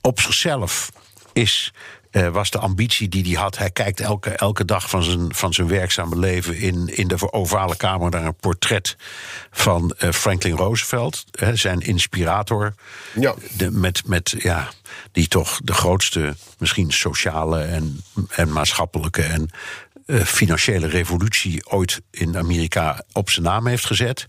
[0.00, 0.90] Op zichzelf
[1.32, 1.72] is
[2.14, 3.58] uh, was de ambitie die hij had.
[3.58, 7.76] Hij kijkt elke, elke dag van zijn, van zijn werkzame leven in, in de ovale
[7.76, 8.96] kamer naar een portret
[9.50, 12.74] van uh, Franklin Roosevelt, zijn inspirator.
[13.14, 13.34] Ja.
[13.56, 14.68] De, met, met, ja,
[15.12, 19.50] die toch de grootste, misschien sociale en, en maatschappelijke en
[20.06, 24.26] uh, financiële revolutie ooit in Amerika op zijn naam heeft gezet.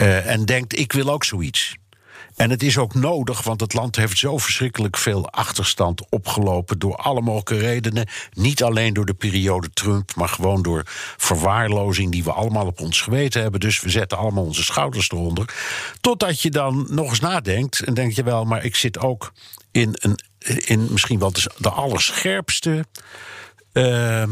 [0.00, 1.76] Uh, en denkt: ik wil ook zoiets.
[2.36, 6.96] En het is ook nodig, want het land heeft zo verschrikkelijk veel achterstand opgelopen door
[6.96, 8.08] alle mogelijke redenen.
[8.32, 10.82] Niet alleen door de periode Trump, maar gewoon door
[11.16, 13.60] verwaarlozing die we allemaal op ons geweten hebben.
[13.60, 15.54] Dus we zetten allemaal onze schouders eronder.
[16.00, 19.32] Totdat je dan nog eens nadenkt en denk je wel, maar ik zit ook
[19.70, 20.18] in, een,
[20.64, 22.86] in misschien wel de allerscherpste.
[23.72, 24.22] Uh,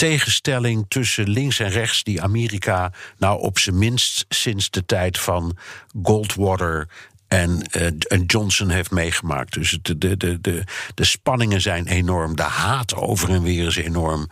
[0.00, 5.56] tegenstelling tussen links en rechts die Amerika nou op zijn minst sinds de tijd van
[6.02, 6.88] Goldwater
[7.30, 9.52] en, uh, en, Johnson heeft meegemaakt.
[9.52, 10.64] Dus de, de, de, de,
[10.94, 12.36] de spanningen zijn enorm.
[12.36, 14.28] De haat over en weer is enorm.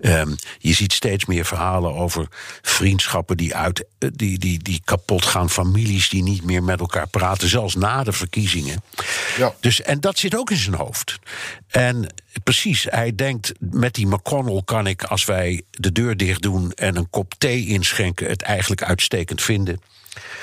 [0.00, 2.26] Um, je ziet steeds meer verhalen over
[2.62, 5.50] vriendschappen die, uit, eh, die, die, die kapot gaan.
[5.50, 8.82] Families die niet meer met elkaar praten, zelfs na de verkiezingen.
[9.36, 9.54] Ja.
[9.60, 11.18] Dus, en dat zit ook in zijn hoofd.
[11.68, 12.06] En
[12.44, 16.96] precies, hij denkt: met die McConnell kan ik, als wij de deur dicht doen en
[16.96, 19.80] een kop thee inschenken, het eigenlijk uitstekend vinden.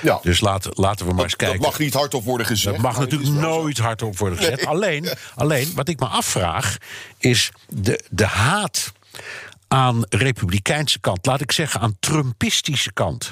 [0.02, 0.18] Ja.
[0.22, 1.60] Dus laten, laten we maar eens kijken.
[1.60, 2.74] Dat mag niet hardop worden gezegd.
[2.74, 4.66] Dat mag natuurlijk nooit hardop worden gezegd.
[4.66, 6.76] Alleen, alleen, wat ik me afvraag,
[7.18, 8.92] is de, de haat
[9.68, 13.30] aan republikeinse kant, laat ik zeggen aan Trumpistische kant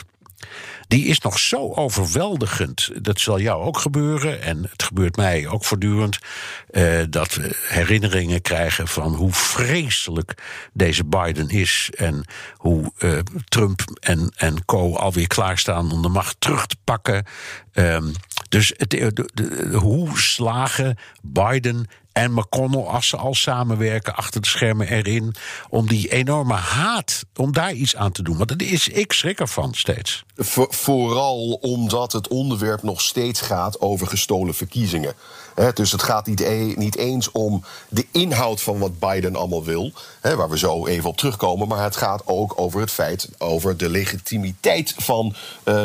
[0.89, 2.91] die is nog zo overweldigend.
[3.03, 6.19] Dat zal jou ook gebeuren en het gebeurt mij ook voortdurend.
[6.71, 11.91] Uh, dat we herinneringen krijgen van hoe vreselijk deze Biden is.
[11.97, 12.25] En
[12.57, 14.97] hoe uh, Trump en, en co.
[14.97, 17.27] alweer klaarstaan om de macht terug te pakken.
[17.73, 18.13] Um,
[18.49, 21.87] dus het, de, hoe slagen Biden
[22.19, 25.35] en McConnell, als ze al samenwerken achter de schermen erin,
[25.71, 28.37] om die enorme haat, om daar iets aan te doen.
[28.37, 30.25] Want dat is, ik schrik ervan steeds.
[30.69, 35.15] vooral omdat het onderwerp nog steeds gaat over gestolen verkiezingen
[35.75, 39.93] dus het gaat niet, e-, niet, eens om de inhoud van wat Biden allemaal wil,
[40.23, 43.89] waar we zo even op terugkomen, maar het gaat ook over het feit, over de
[43.89, 45.35] legitimiteit van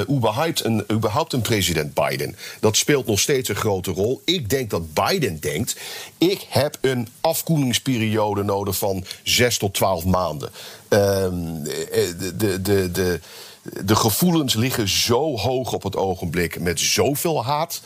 [0.10, 2.36] überhaupt, een, überhaupt een president Biden.
[2.60, 4.22] Dat speelt nog steeds een grote rol.
[4.26, 5.76] Ik denk dat Biden denkt,
[6.18, 10.52] ik heb een afkoelingsperiode nodig van 6 tot 12 maanden.
[10.88, 13.20] Ehm, de, de, de, de
[13.64, 17.82] de gevoelens liggen zo hoog op het ogenblik met zoveel haat.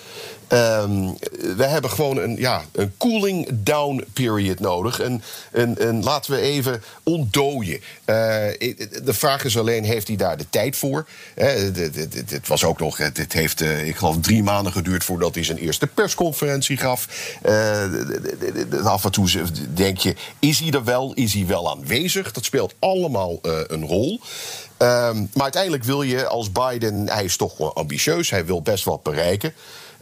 [0.53, 1.17] Um,
[1.55, 4.99] we hebben gewoon een, ja, een cooling down period nodig.
[4.99, 7.79] En, en, en laten we even ontdooien.
[7.79, 8.15] Uh,
[9.03, 11.07] de vraag is alleen, heeft hij daar de tijd voor?
[11.35, 15.57] Het was ook nog, het heeft, uh, ik geloof, drie maanden geduurd voordat hij zijn
[15.57, 17.07] eerste persconferentie gaf.
[17.45, 19.29] Uh, af en toe
[19.73, 21.13] denk je, is hij er wel?
[21.13, 22.31] Is hij wel aanwezig?
[22.31, 24.19] Dat speelt allemaal een rol.
[24.79, 28.83] Um, maar uiteindelijk wil je als Biden, hij is toch wel ambitieus, hij wil best
[28.83, 29.53] wat bereiken.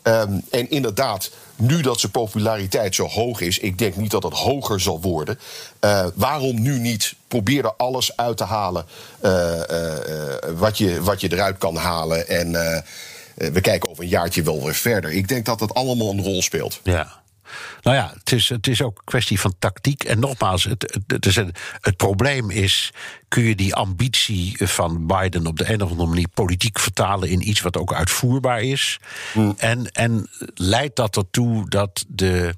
[0.07, 4.33] Um, en inderdaad, nu dat zijn populariteit zo hoog is, ik denk niet dat het
[4.33, 5.39] hoger zal worden.
[5.85, 8.85] Uh, waarom nu niet proberen alles uit te halen
[9.25, 9.31] uh,
[9.71, 9.93] uh,
[10.55, 12.27] wat, je, wat je eruit kan halen?
[12.27, 12.51] En
[13.35, 15.11] we kijken over een jaartje wel weer verder.
[15.11, 16.79] Ik denk dat het allemaal een rol speelt.
[16.83, 17.23] Ja.
[17.81, 20.03] Nou ja, het is, het is ook een kwestie van tactiek.
[20.03, 22.91] En nogmaals, het, het, het, het, probleem is:
[23.27, 27.49] kun je die ambitie van Biden op de een of andere manier politiek vertalen in
[27.49, 28.99] iets wat ook uitvoerbaar is?
[29.33, 29.53] Hmm.
[29.57, 32.55] En, en leidt dat ertoe dat de.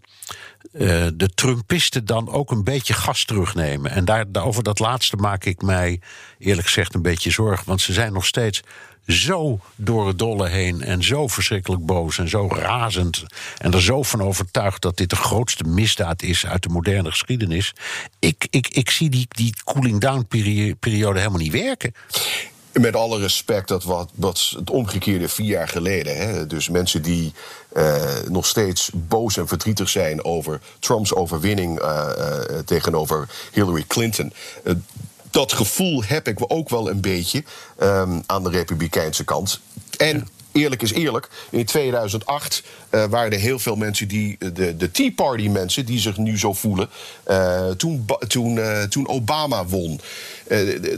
[0.74, 3.92] Uh, de Trumpisten dan ook een beetje gas terugnemen.
[3.92, 6.00] En daar, over dat laatste maak ik mij
[6.40, 7.66] eerlijk gezegd een beetje zorgen.
[7.66, 8.62] Want ze zijn nog steeds
[9.08, 13.24] zo door het dolle heen en zo verschrikkelijk boos en zo razend.
[13.58, 17.74] En er zo van overtuigd dat dit de grootste misdaad is uit de moderne geschiedenis.
[18.20, 20.28] Ik, ik, ik zie die, die cooling down
[20.80, 21.94] periode helemaal niet werken.
[22.80, 26.18] Met alle respect, dat wat, wat het omgekeerde vier jaar geleden.
[26.18, 26.48] Hè?
[26.48, 27.34] Dus mensen die
[27.74, 27.96] uh,
[28.30, 34.34] nog steeds boos en verdrietig zijn over Trumps overwinning uh, uh, tegenover Hillary Clinton
[35.38, 37.44] dat gevoel heb ik ook wel een beetje
[37.80, 39.60] um, aan de Republikeinse kant.
[39.98, 44.92] En eerlijk is eerlijk, in 2008 uh, waren er heel veel mensen die, de, de
[44.92, 46.90] Tea Party mensen, die zich nu zo voelen,
[47.28, 50.00] uh, toen, toen, toen Obama won.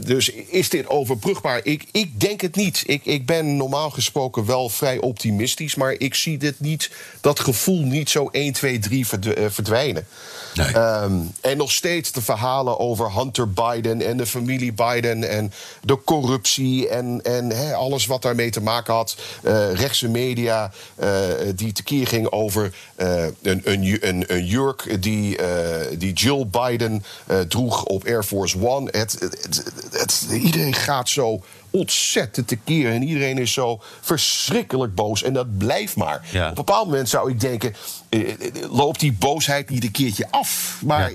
[0.04, 1.60] dus is dit overbrugbaar?
[1.62, 2.82] Ik, ik denk het niet.
[2.86, 7.82] Ik, ik ben normaal gesproken wel vrij optimistisch, maar ik zie dit niet, dat gevoel
[7.84, 9.06] niet zo 1, 2, 3
[9.48, 10.06] verdwijnen.
[10.54, 10.76] Nee.
[10.76, 15.98] Um, en nog steeds de verhalen over Hunter Biden en de familie Biden en de
[16.04, 19.16] corruptie en, en he, alles wat daarmee te maken had.
[19.42, 21.08] Uh, rechtse media uh,
[21.54, 25.38] die tekeer ging over uh, een, een, een, een, jurk die,
[25.98, 27.04] die Jill Biden
[27.48, 28.88] droeg op Air Force One.
[28.90, 32.90] Het, het, het, iedereen gaat zo ontzettend tekeer.
[32.90, 35.22] En iedereen is zo verschrikkelijk boos.
[35.22, 36.16] En dat blijft maar.
[36.16, 37.74] Op een bepaald moment zou ik denken:
[38.08, 40.80] eh, eh, eh, loopt die boosheid niet een keertje af?
[40.84, 41.12] Maar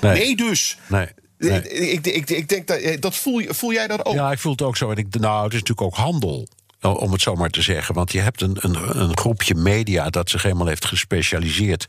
[0.00, 0.12] nee.
[0.12, 0.78] nee, dus.
[0.88, 1.08] Nee.
[1.38, 4.14] Ik, ik, ik, denk dat, dat voel, voel jij dat ook?
[4.14, 4.90] Ja, ik voel het ook zo.
[4.90, 6.48] En ik, nou, het is natuurlijk ook handel
[6.80, 7.94] om het zo maar te zeggen.
[7.94, 11.88] Want je hebt een, een, een groepje media dat zich helemaal heeft gespecialiseerd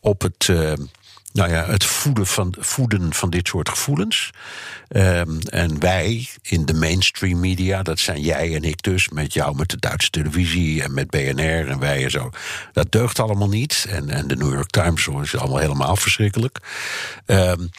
[0.00, 0.48] op het.
[0.50, 0.72] Uh,
[1.32, 4.30] nou ja, het voeden van, voeden van dit soort gevoelens.
[4.88, 9.56] Um, en wij in de mainstream media, dat zijn jij en ik dus, met jou
[9.56, 12.30] met de Duitse televisie en met BNR en wij en zo.
[12.72, 13.86] Dat deugt allemaal niet.
[13.88, 16.58] En, en de New York Times is allemaal helemaal verschrikkelijk.
[17.26, 17.70] Um,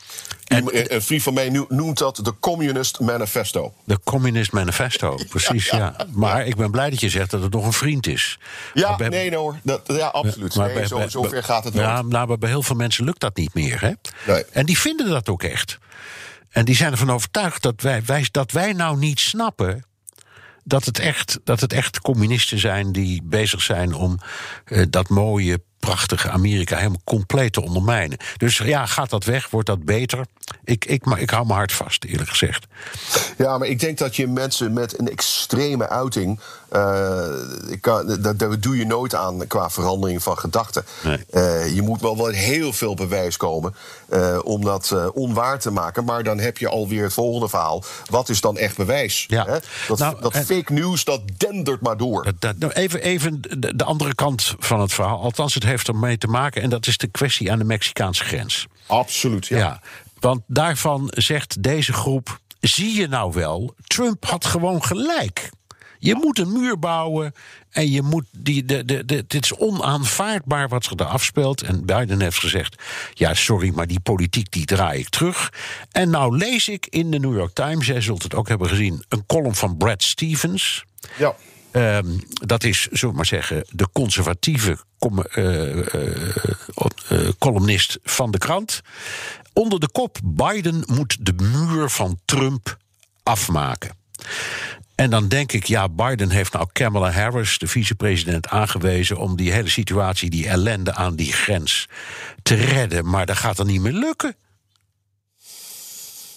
[0.49, 3.73] en, een vriend van mij noemt dat de Communist Manifesto.
[3.83, 7.65] De Communist Manifesto, precies, ja, Maar ik ben blij dat je zegt dat het nog
[7.65, 8.39] een vriend is.
[8.73, 9.59] Ja, nee, nee hoor.
[9.63, 10.55] Dat, ja, absoluut.
[10.55, 13.35] Maar nee, bij, zo, zover gaat het Ja, nou, bij heel veel mensen lukt dat
[13.35, 13.81] niet meer.
[13.81, 13.91] Hè?
[14.33, 14.45] Nee.
[14.45, 15.77] En die vinden dat ook echt.
[16.49, 19.83] En die zijn ervan overtuigd dat wij, wij, dat wij nou niet snappen
[20.63, 24.19] dat het, echt, dat het echt communisten zijn die bezig zijn om
[24.65, 28.17] uh, dat mooie prachtige Amerika helemaal compleet te ondermijnen.
[28.37, 29.49] Dus ja, gaat dat weg?
[29.49, 30.25] Wordt dat beter?
[30.63, 32.67] Ik, ik, maar ik hou me hard vast, eerlijk gezegd.
[33.37, 36.39] Ja, maar ik denk dat je mensen met een extreme uiting.
[36.73, 37.25] Uh,
[37.67, 40.85] ik kan, dat, dat, doe je nooit aan qua verandering van gedachten.
[41.03, 41.25] Nee.
[41.31, 43.75] Uh, je moet wel, wel heel veel bewijs komen
[44.13, 46.03] uh, om dat onwaar te maken.
[46.03, 47.83] Maar dan heb je alweer het volgende verhaal.
[48.09, 49.25] Wat is dan echt bewijs?
[49.27, 49.45] Ja.
[49.45, 49.57] Hè?
[49.87, 52.33] Dat, nou, dat fake news, dat dendert maar door.
[52.39, 55.21] Dat, nou, even even de, de andere kant van het verhaal.
[55.21, 56.61] Althans, het heeft ermee te maken.
[56.61, 58.67] En dat is de kwestie aan de Mexicaanse grens.
[58.87, 59.57] Absoluut, ja.
[59.57, 59.81] ja
[60.19, 65.49] want daarvan zegt deze groep: zie je nou wel, Trump had gewoon gelijk.
[65.99, 67.33] Je moet een muur bouwen
[67.69, 71.61] en je moet die, de, de, de, dit is onaanvaardbaar wat zich daar afspeelt.
[71.61, 72.83] En Biden heeft gezegd:
[73.13, 75.53] ja, sorry, maar die politiek die draai ik terug.
[75.91, 79.03] En nou lees ik in de New York Times, jij zult het ook hebben gezien,
[79.09, 80.83] een column van Brad Stevens.
[81.17, 81.35] Ja.
[81.71, 88.37] Um, dat is, zullen we maar zeggen, de conservatieve com uh, uh, columnist van de
[88.37, 88.81] krant.
[89.53, 92.77] Onder de kop: Biden moet de muur van Trump
[93.23, 93.97] afmaken.
[94.99, 99.51] En dan denk ik, ja, Biden heeft nou Kamala Harris, de vicepresident, aangewezen om die
[99.51, 101.87] hele situatie, die ellende aan die grens
[102.43, 103.09] te redden.
[103.09, 104.35] Maar dat gaat er niet meer lukken.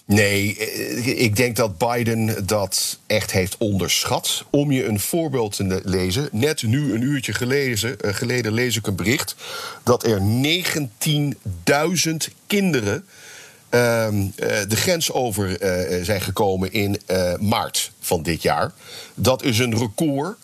[0.07, 4.44] Nee, eh, ik denk dat Biden dat echt heeft onderschat.
[4.51, 6.29] Om je een voorbeeld te lezen.
[6.33, 7.38] Net nu, een uurtje eh,
[8.14, 9.37] geleden, lees ik een bericht
[9.83, 13.05] dat er 19.000 kinderen.
[13.73, 15.57] Ehm, eh, de grens over
[16.05, 17.01] zijn gekomen in
[17.41, 18.73] maart van dit jaar.
[19.15, 20.37] Dat is een record.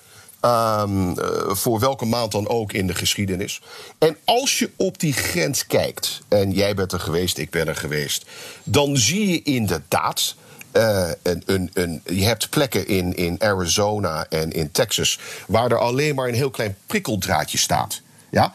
[0.44, 1.14] Um,
[1.48, 3.60] voor welke maand dan ook in de geschiedenis.
[3.98, 7.76] En als je op die grens kijkt, en jij bent er geweest, ik ben er
[7.76, 8.24] geweest,
[8.64, 10.34] dan zie je inderdaad.
[10.72, 15.78] Uh, een, een, een, je hebt plekken in, in Arizona en in Texas waar er
[15.78, 18.00] alleen maar een heel klein prikkeldraadje staat.
[18.30, 18.52] Ja?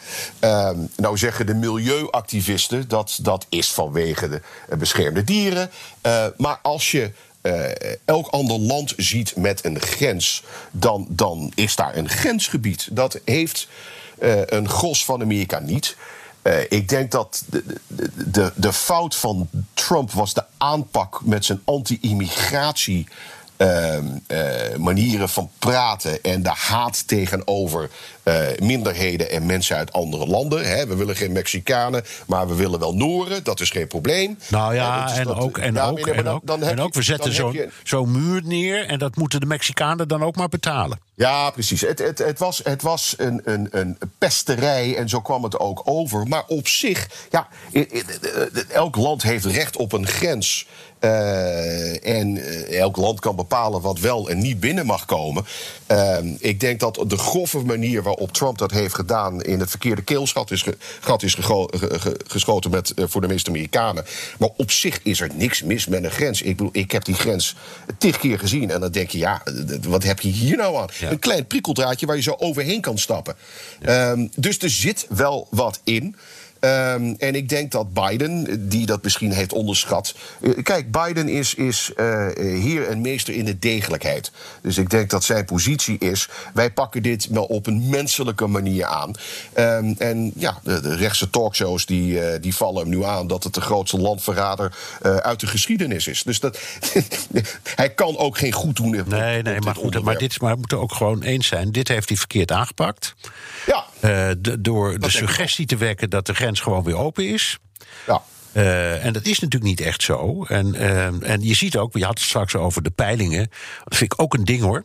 [0.70, 4.42] Um, nou zeggen de milieuactivisten dat dat is vanwege de
[4.78, 5.72] beschermde dieren.
[6.06, 7.64] Uh, maar als je uh,
[8.06, 12.88] elk ander land ziet met een grens, dan, dan is daar een grensgebied.
[12.92, 13.68] Dat heeft
[14.46, 15.98] een gros van Amerika niet.
[16.70, 21.62] Ik denk dat de, de, de, de fout van Trump was de aanpak met zijn
[21.66, 23.08] anti-immigratie.
[23.64, 23.96] Uh,
[24.28, 27.90] uh, manieren van praten en de haat tegenover
[28.24, 30.68] uh, minderheden en mensen uit andere landen.
[30.68, 30.88] Hè.
[30.88, 33.44] We willen geen Mexicanen, maar we willen wel Noren.
[33.44, 34.38] Dat is geen probleem.
[34.48, 37.34] Nou ja, en, dat, ook, en, ook, en, ook, dan, dan en ook, we zetten
[37.34, 41.00] zo'n zo muur neer en dat moeten de Mexicanen dan ook maar betalen.
[41.16, 41.82] Ja, precies.
[41.82, 45.82] Het, het, het was, het was een, een, een pesterij en zo kwam het ook
[45.86, 46.28] over.
[46.28, 47.48] Maar op zich, ja,
[48.70, 50.68] elk land heeft recht op een grens.
[51.06, 55.46] Uh, en uh, elk land kan bepalen wat wel en niet binnen mag komen.
[55.92, 59.42] Uh, ik denk dat de grove manier waarop Trump dat heeft gedaan...
[59.42, 63.22] in het verkeerde keelschat is, ge, gat is gego, ge, ge, geschoten met, uh, voor
[63.22, 64.06] de meeste Amerikanen.
[64.40, 66.42] Maar op zich is er niks mis met een grens.
[66.42, 67.56] Ik bedoel, ik heb die grens
[67.98, 68.72] tig keer gezien.
[68.72, 69.44] En dan denk je, ja,
[69.88, 70.90] wat heb je hier nou aan?
[71.00, 71.12] Ja.
[71.12, 73.36] Een klein prikkeldraadje waar je zo overheen kan stappen.
[73.82, 74.12] Ja.
[74.12, 76.16] Um, dus er zit wel wat in.
[76.66, 80.16] Um, en ik denk dat Biden, die dat misschien heeft onderschat.
[80.40, 84.32] Uh, kijk, Biden is, is uh, heer en meester in de degelijkheid.
[84.62, 86.30] Dus ik denk dat zijn positie is.
[86.54, 89.12] Wij pakken dit wel op een menselijke manier aan.
[89.58, 93.44] Um, en ja, de, de rechtse talkshows die, uh, die vallen hem nu aan dat
[93.44, 96.24] het de grootste landverrader uit de geschiedenis is.
[96.24, 96.60] Dus dat,
[97.76, 98.96] hij kan ook geen goed doen.
[98.96, 101.72] In, nee, nee, maar goed, maar, dit, maar we moeten ook gewoon eens zijn.
[101.72, 103.16] Dit heeft hij verkeerd aangepakt.
[103.66, 103.86] Ja.
[104.04, 107.58] De, door de suggestie te wekken dat de grens gewoon weer open is.
[108.08, 108.22] Ja.
[108.54, 110.44] Uh, en dat is natuurlijk niet echt zo.
[110.44, 113.50] En, uh, en je ziet ook, je had het straks over de peilingen.
[113.84, 114.84] Dat vind ik ook een ding hoor.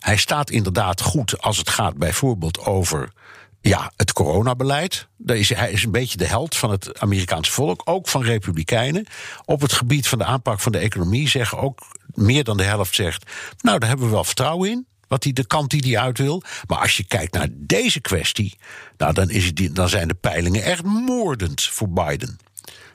[0.00, 3.12] Hij staat inderdaad goed als het gaat bijvoorbeeld over
[3.60, 5.06] ja, het coronabeleid.
[5.16, 9.06] Daar is, hij is een beetje de held van het Amerikaanse volk, ook van Republikeinen.
[9.44, 12.94] Op het gebied van de aanpak van de economie zeggen ook meer dan de helft
[12.94, 13.30] zegt.
[13.60, 16.42] Nou, daar hebben we wel vertrouwen in wat die, de kant die hij uit wil.
[16.66, 18.58] Maar als je kijkt naar deze kwestie,
[18.96, 22.38] nou, dan, is het, dan zijn de peilingen echt moordend voor Biden.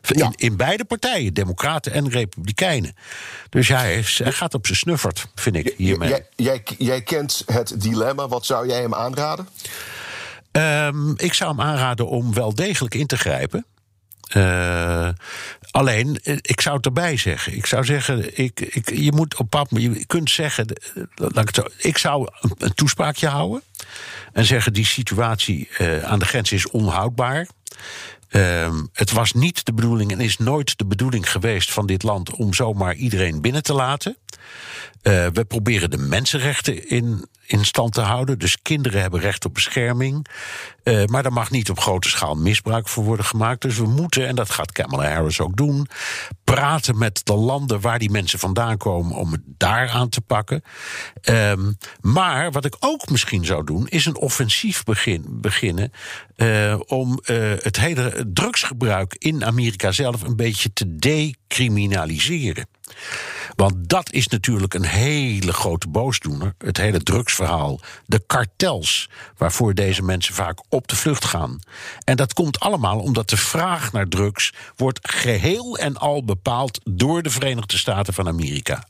[0.01, 0.31] In, ja.
[0.35, 2.95] in beide partijen, Democraten en Republikeinen.
[3.49, 6.09] Dus hij, hij gaat op zijn snuffert, vind ik hiermee.
[6.09, 8.27] Jij, jij, jij kent het dilemma.
[8.27, 9.47] Wat zou jij hem aanraden?
[10.51, 13.65] Um, ik zou hem aanraden om wel degelijk in te grijpen.
[14.35, 15.09] Uh,
[15.71, 17.55] alleen, ik zou het erbij zeggen.
[17.55, 20.65] Ik zou zeggen, ik, ik, je moet op pap, je kunt zeggen,
[21.15, 22.27] laat ik, ik zou
[22.57, 23.61] een, toespraakje houden
[24.33, 25.69] en zeggen: die situatie
[26.03, 27.47] aan de grens is onhoudbaar.
[28.31, 32.35] Uh, het was niet de bedoeling en is nooit de bedoeling geweest van dit land
[32.35, 34.17] om zomaar iedereen binnen te laten.
[35.03, 38.39] Uh, we proberen de mensenrechten in, in stand te houden.
[38.39, 40.27] Dus kinderen hebben recht op bescherming.
[40.83, 43.61] Uh, maar daar mag niet op grote schaal misbruik voor worden gemaakt.
[43.61, 45.87] Dus we moeten, en dat gaat Kamala Harris ook doen,
[46.43, 50.63] praten met de landen waar die mensen vandaan komen om het daar aan te pakken.
[51.29, 55.91] Um, maar wat ik ook misschien zou doen, is een offensief begin, beginnen
[56.35, 57.19] uh, om
[57.61, 62.67] het hele drugsgebruik in Amerika zelf een beetje te decriminaliseren.
[63.55, 66.53] Want dat is natuurlijk een hele grote boosdoener.
[66.57, 67.79] Het hele drugsverhaal.
[68.05, 71.59] De kartels waarvoor deze mensen vaak op de vlucht gaan.
[72.03, 77.21] En dat komt allemaal omdat de vraag naar drugs wordt geheel en al bepaald door
[77.21, 78.83] de Verenigde Staten van Amerika.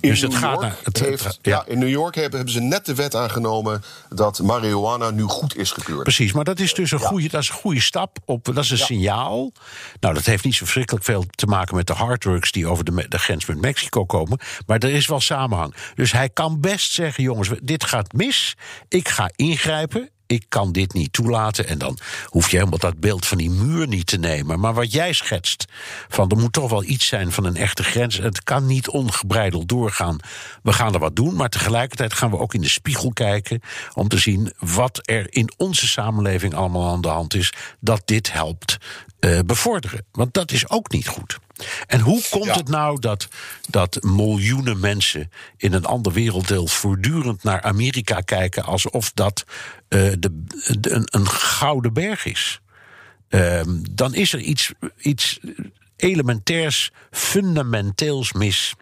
[0.00, 1.50] In dus het gaat naar, het, heeft, ja.
[1.50, 1.64] ja.
[1.66, 5.70] in New York hebben, hebben, ze net de wet aangenomen dat marihuana nu goed is
[5.70, 6.02] gekeurd.
[6.02, 7.06] Precies, maar dat is dus een, ja.
[7.06, 8.18] goede, dat is een goede stap.
[8.24, 8.84] Op, dat is een ja.
[8.84, 9.52] signaal.
[10.00, 13.06] Nou, dat heeft niet zo verschrikkelijk veel te maken met de harddrugs die over de,
[13.08, 14.38] de grens met Mexico komen.
[14.66, 15.74] Maar er is wel samenhang.
[15.94, 18.56] Dus hij kan best zeggen: jongens, dit gaat mis.
[18.88, 21.68] Ik ga ingrijpen ik kan dit niet toelaten.
[21.68, 24.60] En dan hoef je helemaal dat beeld van die muur niet te nemen.
[24.60, 25.64] Maar wat jij schetst,
[26.08, 28.16] van er moet toch wel iets zijn van een echte grens.
[28.16, 30.18] Het kan niet ongebreideld doorgaan.
[30.62, 33.60] We gaan er wat doen, maar tegelijkertijd gaan we ook in de spiegel kijken...
[33.92, 37.52] om te zien wat er in onze samenleving allemaal aan de hand is...
[37.80, 38.76] dat dit helpt
[39.20, 40.04] uh, bevorderen.
[40.12, 41.38] Want dat is ook niet goed.
[41.86, 42.56] En hoe komt ja.
[42.56, 43.28] het nou dat,
[43.70, 49.44] dat miljoenen mensen in een ander werelddeel voortdurend naar Amerika kijken alsof dat
[49.88, 50.44] uh, de,
[50.80, 52.60] de, een, een, gouden berg is?
[53.28, 53.60] Uh,
[53.90, 55.40] dan is er iets, iets
[55.96, 58.74] elementairs, fundamenteels mis.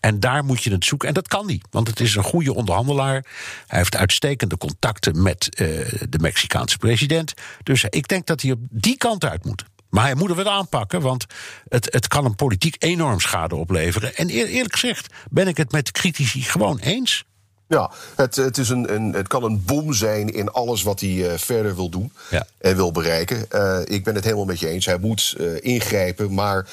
[0.00, 1.08] En daar moet je het zoeken.
[1.08, 3.24] En dat kan hij, want het is een goede onderhandelaar.
[3.66, 5.68] Hij heeft uitstekende contacten met uh,
[6.08, 7.34] de Mexicaanse president.
[7.62, 9.64] Dus ik denk dat hij op die kant uit moet.
[9.90, 11.26] Maar hij moet er wat aanpakken, want
[11.68, 14.14] het, het kan een politiek enorm schade opleveren.
[14.14, 17.26] En eer, eerlijk gezegd ben ik het met critici gewoon eens.
[17.68, 21.10] Ja, het, het, is een, een, het kan een bom zijn in alles wat hij
[21.10, 22.46] uh, verder wil doen ja.
[22.58, 23.46] en wil bereiken.
[23.54, 24.86] Uh, ik ben het helemaal met je eens.
[24.86, 26.66] Hij moet uh, ingrijpen, maar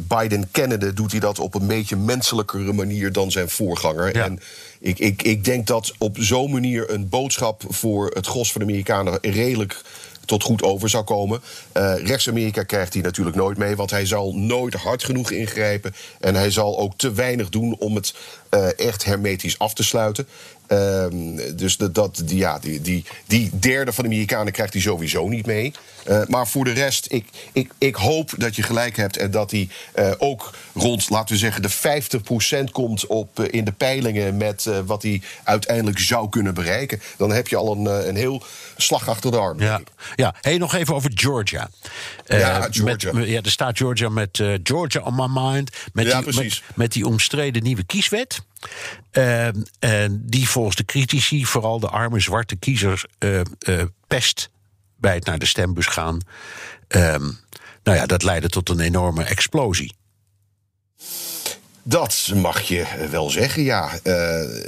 [0.00, 4.16] Biden kennende doet hij dat op een beetje menselijkere manier dan zijn voorganger.
[4.16, 4.24] Ja.
[4.24, 4.40] En
[4.80, 8.66] ik, ik, ik denk dat op zo'n manier een boodschap voor het gros van de
[8.66, 9.80] Amerikanen redelijk
[10.32, 11.42] tot goed over zou komen.
[11.76, 15.94] Uh, Rechts-Amerika krijgt hij natuurlijk nooit mee, want hij zal nooit hard genoeg ingrijpen.
[16.20, 18.14] En hij zal ook te weinig doen om het
[18.50, 20.26] uh, echt hermetisch af te sluiten.
[20.72, 25.28] Um, dus dat, die, ja, die, die, die derde van de Amerikanen krijgt hij sowieso
[25.28, 25.72] niet mee.
[26.08, 29.50] Uh, maar voor de rest, ik, ik, ik hoop dat je gelijk hebt en dat
[29.50, 29.68] hij
[29.98, 34.68] uh, ook rond, laten we zeggen, de 50% komt op, uh, in de peilingen met
[34.86, 37.00] wat hij uiteindelijk zou kunnen bereiken.
[37.16, 38.42] Dan heb je al een, een heel
[38.76, 39.60] slag achter de arm.
[39.60, 39.80] Ja,
[40.16, 40.34] ja.
[40.40, 41.70] Hey, nog even over Georgia.
[42.26, 43.12] ja, Georgia.
[43.12, 45.70] Met, ja, er staat Georgia met Georgia on my mind.
[45.92, 48.42] Met, ja, die, met, met die omstreden nieuwe kieswet.
[49.12, 49.46] Uh,
[49.78, 54.50] en die volgens de critici vooral de arme zwarte kiezers uh, uh, pest
[54.96, 56.20] bij het naar de stembus gaan.
[56.88, 57.38] Um,
[57.82, 59.94] nou ja, dat leidde tot een enorme explosie.
[61.82, 63.90] Dat mag je wel zeggen, ja.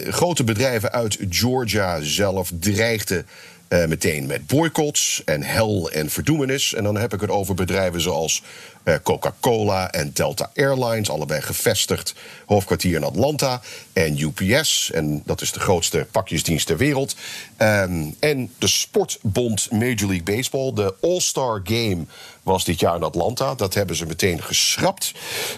[0.09, 3.26] grote bedrijven uit Georgia zelf dreigden
[3.75, 6.75] uh, meteen met boycotts en hel en verdoemenis.
[6.75, 8.43] En dan heb ik het over bedrijven zoals
[8.85, 12.14] uh, Coca-Cola en Delta Airlines, allebei gevestigd,
[12.47, 13.61] hoofdkwartier in Atlanta.
[13.93, 17.16] En UPS, en dat is de grootste pakjesdienst ter wereld.
[17.59, 22.05] Um, en de sportbond Major League Baseball, de All-Star Game
[22.43, 23.55] was dit jaar in Atlanta.
[23.55, 25.12] Dat hebben ze meteen geschrapt.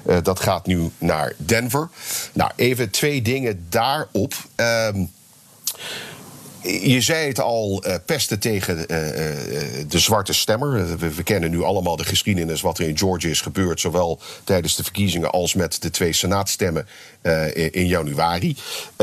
[0.06, 1.88] Uh, dat gaat nu naar Denver.
[2.32, 4.34] Nou, even twee dingen daarop.
[4.56, 5.10] Um,
[6.66, 9.14] je zei het al, uh, pesten tegen uh, uh,
[9.88, 10.98] de zwarte stemmer.
[10.98, 14.76] We, we, kennen nu allemaal de geschiedenis wat er in Georgia is gebeurd, zowel tijdens
[14.76, 16.86] de verkiezingen als met de twee senaatstemmen
[17.54, 18.56] in, in, januari.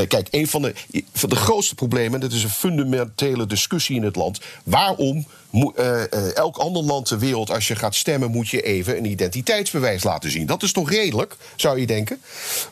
[0.07, 0.73] kijk, een van de,
[1.13, 4.39] van de grootste problemen, dat is een fundamentele discussie in het land.
[4.63, 5.75] Waarom moet,
[6.33, 10.31] elk ander land ter wereld, als je gaat stemmen, moet je even een identiteitsbewijs laten
[10.31, 10.45] zien?
[10.45, 12.21] Dat is toch redelijk, zou je denken?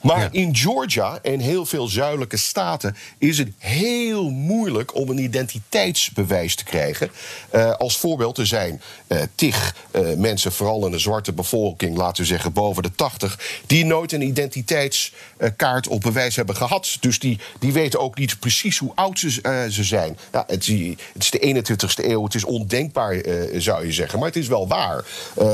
[0.02, 0.30] Maar ja.
[0.32, 6.64] in Georgia en heel veel zuidelijke staten is het heel moeilijk om een identiteitsbewijs te
[6.64, 7.12] krijgen.
[7.56, 12.22] Uh, als voorbeeld, er zijn uh, tig uh, mensen, vooral in de zwarte bevolking, laten
[12.22, 14.22] we zeggen boven de 80, die nooit een
[15.42, 16.98] identiteitskaart of bewijs hebben gehad.
[17.00, 19.30] Dus die, die weten ook niet precies hoe oud ze,
[19.70, 20.18] ze zijn.
[20.32, 20.68] Het, het,
[21.18, 23.22] is de 21ste eeuw, het is ondenkbaar,
[23.54, 24.20] zou je zeggen.
[24.20, 25.06] Maar het is wel waar.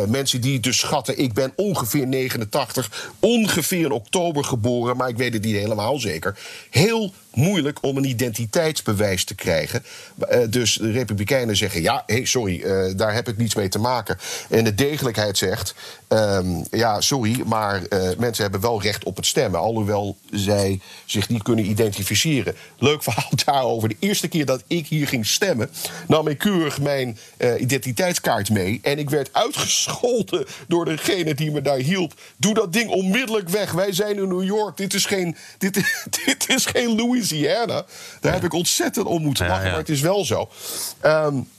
[0.08, 5.34] mensen die dus schatten, ik ben ongeveer 89, ongeveer in oktober geboren, maar ik weet
[5.34, 6.38] het niet helemaal zeker.
[6.70, 9.84] Heel moeilijk om een identiteitsbewijs te krijgen.
[10.32, 13.80] Uh, dus de Republikeinen zeggen: ja, hey, sorry, uh, daar heb ik niets mee te
[13.80, 14.18] maken.
[14.50, 15.76] En de degelijkheid zegt:
[16.08, 19.60] um, ja, sorry, maar uh, mensen hebben wel recht op het stemmen.
[19.60, 22.56] Alhoewel zij zich niet kunnen identificeren.
[22.78, 23.90] Leuk verhaal daarover.
[23.90, 25.70] De eerste keer dat ik hier ging stemmen,
[26.08, 27.18] nam ik keurig mijn
[27.60, 28.80] identiteitskaart mee.
[28.84, 32.14] En ik werd uitgescholden door degene die me daar hielp.
[32.38, 33.72] Doe dat ding onmiddellijk weg.
[33.72, 34.78] Wij zijn in New York.
[34.78, 35.74] Dit is geen, dit,
[36.26, 37.86] dit is geen Louis Louisiana.
[38.20, 40.50] Daar heb ik ontzettend om moeten lachen, maar het is wel zo.
[41.06, 41.50] Um,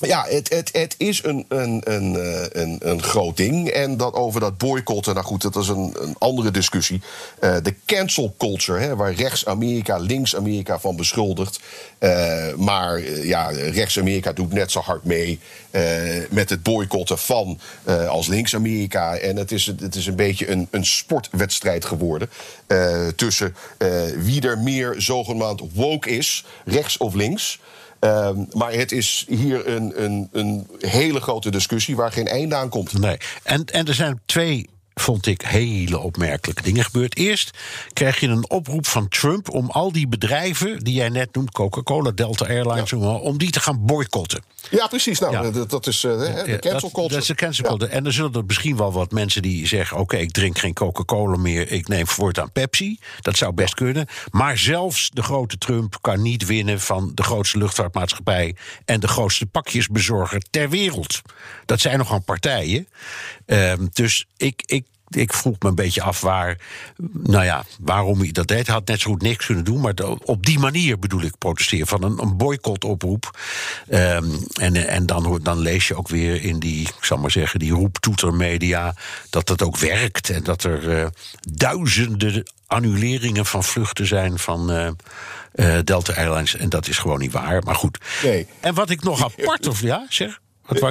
[0.00, 2.14] ja, het, het, het is een, een, een,
[2.52, 3.68] een, een groot ding.
[3.68, 7.02] En dat over dat boycotten, nou goed, dat is een, een andere discussie.
[7.40, 11.60] Uh, de cancel culture, hè, waar rechts-Amerika links-Amerika van beschuldigt.
[11.98, 15.38] Uh, maar ja, rechts-Amerika doet net zo hard mee
[16.30, 17.60] met het boycotten van
[18.08, 19.16] als links-Amerika.
[19.16, 22.30] En het is, het is een beetje een, een sportwedstrijd geworden.
[23.16, 23.54] tussen
[24.16, 27.60] wie er meer zogenaamd woke is, rechts of links.
[28.00, 32.68] Um, maar het is hier een, een, een hele grote discussie waar geen einde aan
[32.68, 32.98] komt.
[32.98, 33.16] Nee.
[33.42, 34.68] En, en er zijn twee
[35.00, 37.16] vond ik hele opmerkelijke dingen gebeurd.
[37.16, 37.58] Eerst
[37.92, 42.10] krijg je een oproep van Trump om al die bedrijven die jij net noemt, Coca-Cola,
[42.10, 42.96] Delta Airlines, ja.
[42.96, 44.42] om die te gaan boycotten.
[44.70, 45.18] Ja, precies.
[45.18, 45.50] Nou, ja.
[45.50, 47.08] dat, dat, is uh, de cancel culture.
[47.08, 47.90] Dat is de cancel culture.
[47.90, 50.74] En er zullen er misschien wel wat mensen die zeggen: oké, okay, ik drink geen
[50.74, 52.98] Coca-Cola meer, ik neem voortaan Pepsi.
[53.20, 54.06] Dat zou best kunnen.
[54.30, 59.46] Maar zelfs de grote Trump kan niet winnen van de grootste luchtvaartmaatschappij en de grootste
[59.46, 61.20] pakjesbezorger ter wereld.
[61.66, 62.88] Dat zijn nogal partijen.
[63.52, 66.58] Um, dus ik, ik ik vroeg me een beetje af waar,
[67.12, 68.66] nou ja, waarom hij dat deed.
[68.66, 69.94] Hij had net zo goed niks kunnen doen, maar
[70.24, 71.86] op die manier bedoel ik protesteren.
[71.86, 73.38] Van een, een boycottoproep.
[73.88, 77.58] Um, en en dan, dan lees je ook weer in die, ik zal maar zeggen,
[77.58, 78.94] die roeptoetermedia.
[79.30, 81.06] dat dat ook werkt en dat er uh,
[81.40, 84.70] duizenden annuleringen van vluchten zijn van.
[84.70, 84.88] Uh,
[85.54, 86.56] uh, Delta Airlines.
[86.56, 87.62] En dat is gewoon niet waar.
[87.62, 87.98] Maar goed.
[88.22, 88.46] Nee.
[88.60, 90.40] En wat ik nog apart of ja, zeg.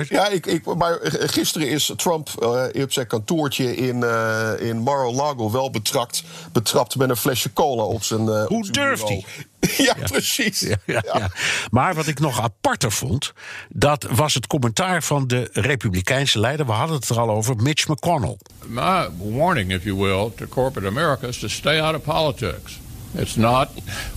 [0.10, 5.52] Ja, ik, ik, maar gisteren is Trump uh, op zijn kantoortje in, uh, in Mar-a-Lago
[5.52, 8.22] wel betrapt, betrapt met een flesje cola op zijn.
[8.22, 9.26] Uh, Hoe zijn durft hij?
[9.60, 10.60] ja, ja, precies.
[10.60, 11.32] Ja, ja, ja,
[11.72, 13.34] Maar wat ik nog aparter vond,
[13.70, 16.66] dat was het commentaar van de Republikeinse leider.
[16.66, 18.38] We hadden het er al over, Mitch McConnell.
[18.66, 22.80] My warning, if you will, to corporate America is to stay out of politics.
[23.12, 23.70] It's not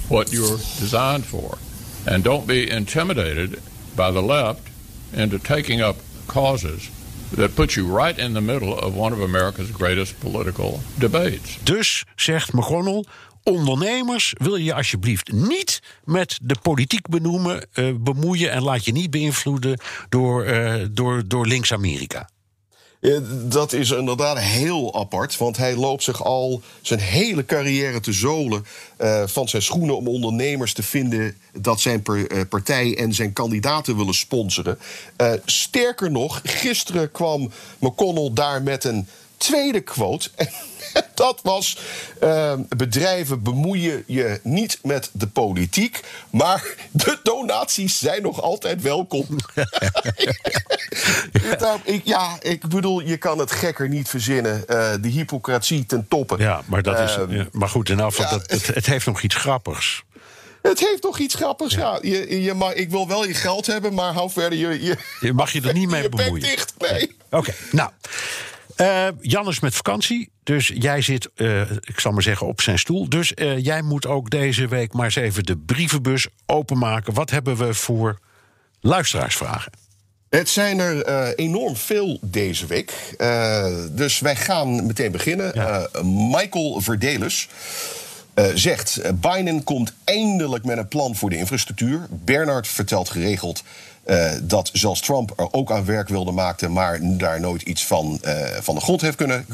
[0.08, 1.58] what you're designed for.
[2.04, 3.58] And don't be intimidated
[3.94, 4.71] by the left
[5.12, 5.96] into taking up
[6.26, 6.90] causes
[7.36, 11.58] that put you right in the middle of one of America's greatest political debates.
[11.62, 13.04] Dus, zegt McConnell,
[13.42, 19.10] ondernemers wil je alsjeblieft niet met de politiek benoemen, uh, bemoeien en laat je niet
[19.10, 22.28] beïnvloeden door, uh, door, door links-Amerika.
[23.30, 28.64] Dat is inderdaad heel apart, want hij loopt zich al zijn hele carrière te zolen
[29.00, 33.96] uh, van zijn schoenen om ondernemers te vinden dat zijn per, partij en zijn kandidaten
[33.96, 34.78] willen sponsoren.
[35.16, 40.30] Uh, sterker nog, gisteren kwam McConnell daar met een tweede quote.
[41.14, 41.78] dat was:
[42.22, 49.26] uh, bedrijven bemoeien je niet met de politiek, maar de donaties zijn nog altijd welkom.
[52.04, 54.64] ja, ik bedoel, je kan het gekker niet verzinnen.
[54.68, 56.38] Uh, de hypocratie ten toppen.
[56.38, 59.22] Ja, maar, dat is, uh, maar goed, in afval, ja, dat, het, het heeft nog
[59.22, 60.04] iets grappigs.
[60.62, 61.74] Het heeft toch iets grappigs.
[61.74, 61.98] Ja.
[62.02, 64.84] ja je, je mag, ik wil wel je geld hebben, maar hou verder je.
[64.84, 66.48] Je, je mag je er niet mee bemoeien.
[66.48, 66.74] dicht.
[66.78, 67.16] Nee.
[67.30, 67.90] Oké, okay, nou.
[68.82, 72.78] Uh, Jan is met vakantie, dus jij zit, uh, ik zal maar zeggen, op zijn
[72.78, 73.08] stoel.
[73.08, 77.14] Dus uh, jij moet ook deze week maar eens even de brievenbus openmaken.
[77.14, 78.18] Wat hebben we voor
[78.80, 79.72] luisteraarsvragen?
[80.28, 83.14] Het zijn er uh, enorm veel deze week.
[83.18, 85.50] Uh, dus wij gaan meteen beginnen.
[85.54, 85.88] Ja.
[85.96, 87.48] Uh, Michael Verdelis
[88.54, 92.06] zegt: Biden komt eindelijk met een plan voor de infrastructuur.
[92.10, 93.62] Bernard vertelt geregeld.
[94.42, 98.20] Dat zelfs Trump er ook aan werk wilde maken, maar daar nooit iets van,
[98.60, 99.46] van de grond heeft kunnen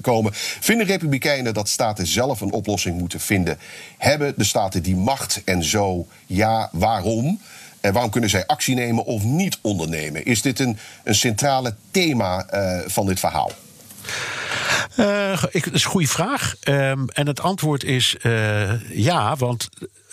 [0.00, 0.32] komen.
[0.60, 3.58] Vinden Republikeinen dat staten zelf een oplossing moeten vinden?
[3.98, 7.40] Hebben de staten die macht en zo ja, waarom?
[7.80, 10.24] En waarom kunnen zij actie nemen of niet ondernemen?
[10.24, 12.46] Is dit een, een centrale thema
[12.86, 13.52] van dit verhaal?
[14.96, 16.54] Uh, ik, dat is een goede vraag.
[16.68, 19.68] Um, en het antwoord is uh, ja, want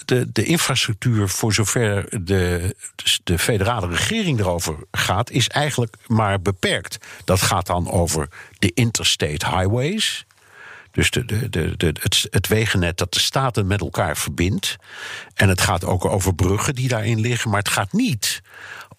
[0.05, 2.75] de, de infrastructuur, voor zover de,
[3.23, 6.97] de federale regering erover gaat, is eigenlijk maar beperkt.
[7.23, 10.25] Dat gaat dan over de interstate highways.
[10.91, 11.95] Dus de, de,
[12.29, 14.75] het wegennet dat de staten met elkaar verbindt.
[15.33, 17.49] En het gaat ook over bruggen die daarin liggen.
[17.49, 18.41] Maar het gaat niet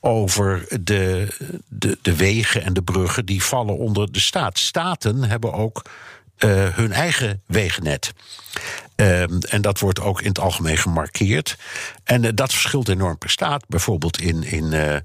[0.00, 1.28] over de,
[1.68, 4.58] de, de wegen en de bruggen die vallen onder de staat.
[4.58, 5.82] Staten hebben ook
[6.38, 8.12] uh, hun eigen wegennet.
[8.96, 11.56] Um, en dat wordt ook in het algemeen gemarkeerd.
[12.04, 13.64] En uh, dat verschilt enorm per staat.
[13.68, 14.96] Bijvoorbeeld in, in, uh,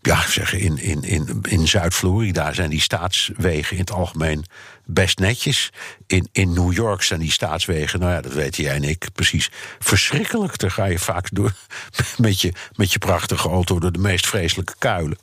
[0.00, 4.44] ja, zeg, in, in, in, in Zuid-Florida zijn die staatswegen in het algemeen
[4.84, 5.72] best netjes.
[6.06, 9.50] In, in New York zijn die staatswegen, nou ja, dat weten jij en ik precies,
[9.78, 10.58] verschrikkelijk.
[10.58, 11.52] Daar ga je vaak door
[12.16, 15.18] met je, met je prachtige auto door de meest vreselijke kuilen.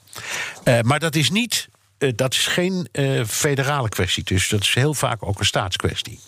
[0.63, 1.69] Uh, maar dat is niet
[2.01, 4.23] uh, dat is geen uh, federale kwestie.
[4.23, 6.19] Dus dat is heel vaak ook een staatskwestie.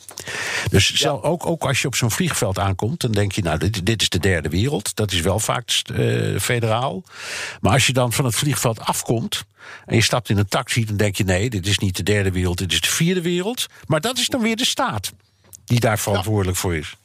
[0.69, 0.97] Dus ja.
[0.97, 4.01] zelf, ook, ook als je op zo'n vliegveld aankomt, dan denk je, nou, dit, dit
[4.01, 4.95] is de derde wereld.
[4.95, 7.03] Dat is wel vaak uh, federaal.
[7.61, 9.43] Maar als je dan van het vliegveld afkomt
[9.85, 12.31] en je stapt in een taxi, dan denk je, nee, dit is niet de derde
[12.31, 13.67] wereld, dit is de vierde wereld.
[13.85, 15.11] Maar dat is dan weer de staat
[15.65, 16.61] die daar verantwoordelijk ja.
[16.61, 16.95] voor is.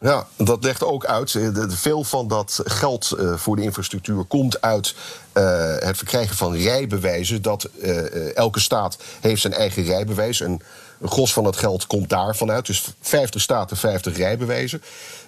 [0.00, 1.38] Ja, dat legt ook uit.
[1.68, 4.94] Veel van dat geld voor de infrastructuur komt uit
[5.34, 7.42] uh, het verkrijgen van rijbewijzen.
[7.42, 10.40] Dat uh, elke staat heeft zijn eigen rijbewijs.
[10.40, 10.60] En
[11.00, 12.66] een gros van het geld komt daar vanuit.
[12.66, 14.82] Dus 50 staten, 50 rijbewijzen.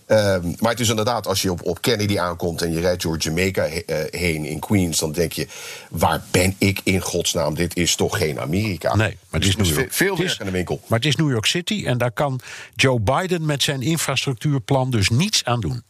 [0.07, 3.17] Um, maar het is inderdaad, als je op, op Kennedy aankomt en je rijdt door
[3.19, 5.47] Jamaica he, uh, heen in Queens, dan denk je:
[5.91, 7.55] waar ben ik in godsnaam?
[7.55, 8.95] Dit is toch geen Amerika?
[8.95, 9.93] Nee, maar het is, dus New York.
[9.93, 10.81] veel werk de winkel.
[10.87, 12.41] Maar het is New York City en daar kan
[12.75, 15.83] Joe Biden met zijn infrastructuurplan dus niets aan doen.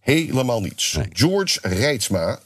[0.00, 0.92] Helemaal niets.
[0.92, 1.08] Nee.
[1.12, 2.38] George Rijtsma.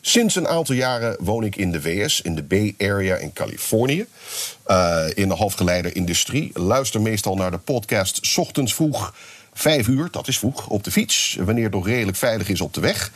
[0.00, 4.06] Sinds een aantal jaren woon ik in de VS, in de Bay Area in Californië.
[4.66, 6.50] Uh, in de halfgeleiderindustrie.
[6.54, 9.14] Luister meestal naar de podcast ochtends vroeg
[9.58, 11.36] Vijf uur, dat is vroeg, op de fiets.
[11.40, 13.12] Wanneer het nog redelijk veilig is op de weg.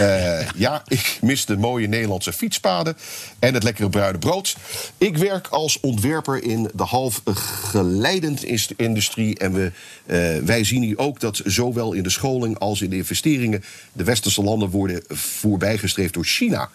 [0.00, 2.96] Uh, ja, ik mis de mooie Nederlandse fietspaden
[3.38, 4.56] en het lekkere bruine brood.
[4.98, 8.44] Ik werk als ontwerper in de halfgeleidend
[8.76, 9.38] industrie.
[9.38, 9.72] En we,
[10.06, 13.64] uh, wij zien hier ook dat zowel in de scholing als in de investeringen...
[13.92, 16.70] de westerse landen worden voorbijgestreefd door China...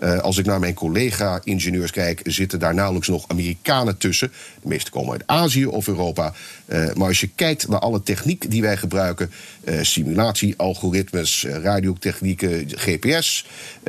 [0.00, 4.32] Uh, als ik naar mijn collega-ingenieurs kijk, zitten daar nauwelijks nog Amerikanen tussen.
[4.62, 6.32] De meeste komen uit Azië of Europa.
[6.66, 9.30] Uh, maar als je kijkt naar alle techniek die wij gebruiken,
[9.64, 13.46] uh, simulatie, algoritmes, radiotechnieken, GPS,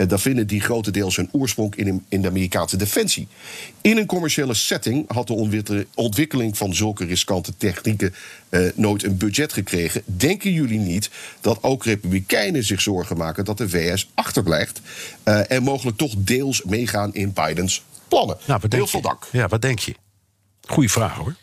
[0.07, 3.27] dan vinden die grotendeels hun oorsprong in, in de Amerikaanse defensie.
[3.81, 8.13] In een commerciële setting had de ontwikkeling van zulke riskante technieken
[8.75, 10.01] nooit een budget gekregen.
[10.05, 11.09] Denken jullie niet
[11.41, 14.81] dat ook Republikeinen zich zorgen maken dat de VS achterblijft
[15.23, 18.37] en mogelijk toch deels meegaan in Bidens plannen.
[18.45, 19.27] Nou, Heel veel dank.
[19.31, 19.95] Ja, wat denk je?
[20.67, 21.35] Goeie vraag hoor.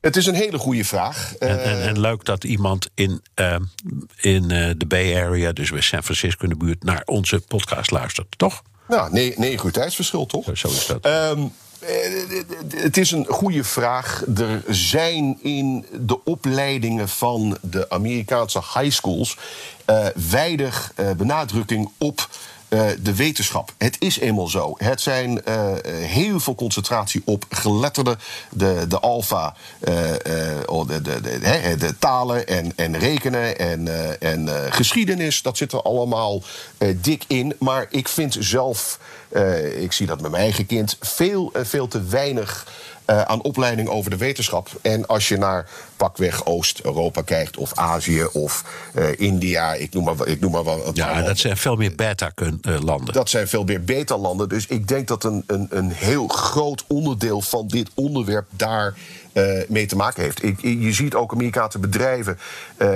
[0.00, 1.34] Het is een hele goede vraag.
[1.38, 3.56] En, en, en leuk dat iemand in, uh,
[4.20, 7.90] in uh, de Bay Area, dus bij San Francisco in de buurt, naar onze podcast
[7.90, 8.62] luistert, toch?
[8.88, 10.50] Nou, negen, negen uur tijdsverschil, toch?
[10.52, 11.04] Zo is dat.
[11.04, 11.44] Eh,
[12.76, 14.24] het is een goede vraag.
[14.36, 19.36] Er zijn in de opleidingen van de Amerikaanse high schools
[19.90, 22.28] uh, weinig uh, benadrukking op
[22.72, 23.72] uh, de wetenschap.
[23.78, 24.74] Het is eenmaal zo.
[24.76, 28.18] Het zijn uh, heel veel concentratie op geletterden,
[28.50, 29.94] de, de alfa, uh,
[30.86, 33.88] de, de, de, de, talen en, en rekenen en,
[34.20, 35.42] en geschiedenis.
[35.42, 36.42] Dat zit er allemaal
[36.96, 37.54] dik in.
[37.58, 38.98] Maar ik vind zelf,
[39.78, 42.66] ik zie dat met mijn eigen kind, veel, veel te weinig.
[43.04, 44.68] Aan opleiding over de wetenschap.
[44.82, 45.68] En als je naar
[46.02, 50.96] pakweg Oost-Europa kijkt, of Azië of uh, India, ik noem maar, ik noem maar wat.
[50.96, 53.14] Ja, dat zijn veel meer beta-landen.
[53.14, 54.48] Dat zijn veel meer beta-landen.
[54.48, 58.94] Dus ik denk dat een, een, een heel groot onderdeel van dit onderwerp daar
[59.32, 60.42] uh, mee te maken heeft.
[60.42, 62.38] Ik, je ziet ook Amerikaanse bedrijven
[62.78, 62.88] uh,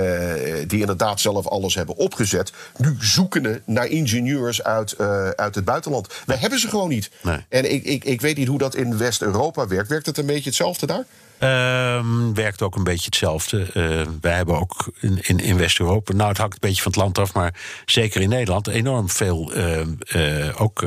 [0.67, 6.07] die inderdaad zelf alles hebben opgezet, nu zoekende naar ingenieurs uit, uh, uit het buitenland.
[6.25, 7.09] Wij hebben ze gewoon niet.
[7.23, 7.45] Nee.
[7.49, 9.89] En ik, ik, ik weet niet hoe dat in West-Europa werkt.
[9.89, 11.05] Werkt het een beetje hetzelfde daar?
[11.39, 13.67] Um, werkt ook een beetje hetzelfde.
[13.73, 17.17] Uh, wij hebben ook in, in, West-Europa, nou het hangt een beetje van het land
[17.17, 17.53] af, maar
[17.85, 19.79] zeker in Nederland enorm veel uh,
[20.15, 20.79] uh, ook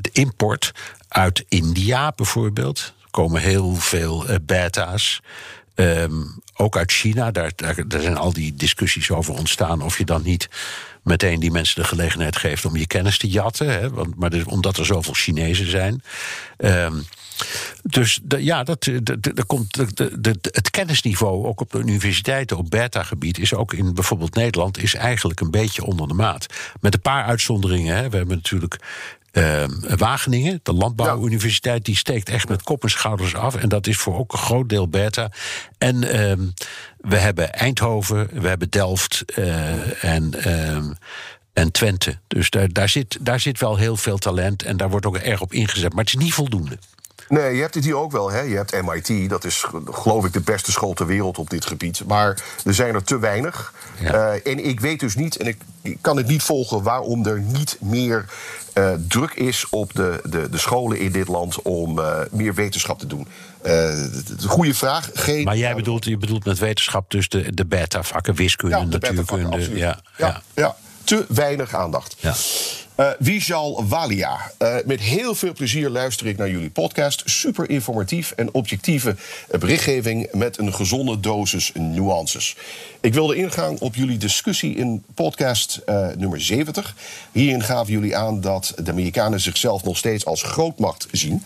[0.00, 0.72] de import
[1.08, 2.94] uit India bijvoorbeeld.
[3.02, 5.20] Er komen heel veel beta's.
[5.74, 10.04] Um, ook uit China, daar, daar, daar zijn al die discussies over ontstaan of je
[10.04, 10.48] dan niet
[11.02, 13.72] meteen die mensen de gelegenheid geeft om je kennis te jatten.
[13.72, 16.02] Hè, want, maar dus, omdat er zoveel Chinezen zijn.
[16.58, 17.06] Um,
[17.82, 23.94] dus ja, dat, de, het kennisniveau ook op de universiteiten op beta-gebied is ook in
[23.94, 26.46] bijvoorbeeld Nederland is eigenlijk een beetje onder de maat.
[26.80, 27.96] Met een paar uitzonderingen.
[27.96, 28.10] Hè.
[28.10, 28.78] We hebben natuurlijk
[29.32, 29.64] uh,
[29.96, 33.54] Wageningen, de landbouwuniversiteit, die steekt echt met kop en schouders af.
[33.54, 35.30] En dat is voor ook een groot deel beta.
[35.78, 36.32] En uh,
[36.96, 40.34] we hebben Eindhoven, we hebben Delft uh, en.
[41.52, 42.18] en Twente.
[42.26, 45.40] Dus daar, daar, zit, daar zit wel heel veel talent en daar wordt ook erg
[45.40, 45.92] op ingezet.
[45.92, 46.78] Maar het is niet voldoende.
[47.28, 48.30] Nee, je hebt het hier ook wel.
[48.30, 48.40] Hè?
[48.40, 52.04] Je hebt MIT, dat is geloof ik de beste school ter wereld op dit gebied.
[52.06, 53.72] Maar er zijn er te weinig.
[54.00, 54.14] Ja.
[54.14, 57.40] Uh, en ik weet dus niet, en ik, ik kan het niet volgen waarom er
[57.40, 58.24] niet meer
[58.74, 62.98] uh, druk is op de, de, de scholen in dit land om uh, meer wetenschap
[62.98, 63.28] te doen.
[64.46, 65.10] goede vraag.
[65.14, 68.98] Geen, maar jij bedoelt, je bedoelt met wetenschap dus de, de beta-vakken, wiskunde, ja, de
[68.98, 69.76] natuurkunde.
[69.76, 70.42] Ja, ja.
[70.54, 72.16] ja, te weinig aandacht.
[72.18, 72.34] Ja.
[73.00, 74.52] Uh, Vijal Walia.
[74.62, 77.22] Uh, met heel veel plezier luister ik naar jullie podcast.
[77.24, 79.16] Super informatief en objectieve
[79.58, 82.56] berichtgeving met een gezonde dosis nuances.
[83.00, 86.94] Ik wilde ingaan op jullie discussie in podcast uh, nummer 70.
[87.32, 91.42] Hierin gaven jullie aan dat de Amerikanen zichzelf nog steeds als grootmacht zien.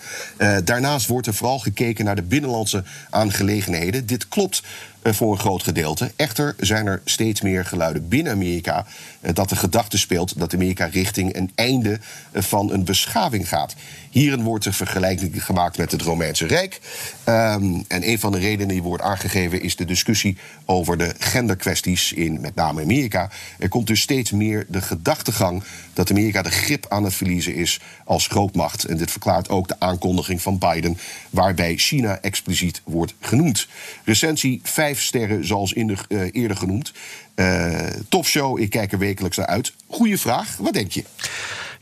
[0.65, 4.07] daarnaast wordt er vooral gekeken naar de binnenlandse aangelegenheden.
[4.07, 4.63] Dit klopt
[5.03, 6.13] voor een groot gedeelte.
[6.17, 8.87] Echter zijn er steeds meer geluiden binnen Amerika
[9.33, 12.01] dat de gedachte speelt dat Amerika richting een einde
[12.33, 13.75] van een beschaving gaat.
[14.11, 16.81] Hierin wordt er vergelijking gemaakt met het Romeinse Rijk.
[17.29, 22.13] Um, en een van de redenen die wordt aangegeven is de discussie over de genderkwesties
[22.13, 23.31] in met name Amerika.
[23.59, 27.81] Er komt dus steeds meer de gedachtegang dat Amerika de grip aan het verliezen is
[28.05, 28.85] als grootmacht.
[28.85, 30.99] En dit verklaart ook de aankondiging van Biden,
[31.31, 33.69] waarbij China expliciet wordt genoemd.
[34.05, 35.89] Recensie 5 sterren, zoals uh,
[36.33, 36.93] eerder genoemd.
[37.37, 39.73] Uh, top show, ik kijk er wekelijks naar uit.
[39.87, 41.05] Goeie vraag, wat denk je?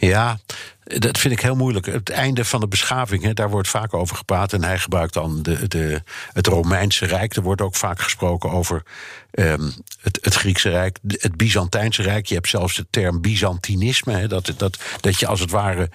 [0.01, 0.39] Ja,
[0.85, 1.87] dat vind ik heel moeilijk.
[1.87, 4.53] Het einde van de beschaving, hè, daar wordt vaak over gepraat.
[4.53, 7.37] En hij gebruikt dan de, de, het Romeinse Rijk.
[7.37, 8.83] Er wordt ook vaak gesproken over
[9.31, 12.27] um, het, het, Griekse Rijk, het Byzantijnse Rijk.
[12.27, 14.13] Je hebt zelfs de term Byzantinisme.
[14.13, 15.91] Hè, dat, dat, dat je als het ware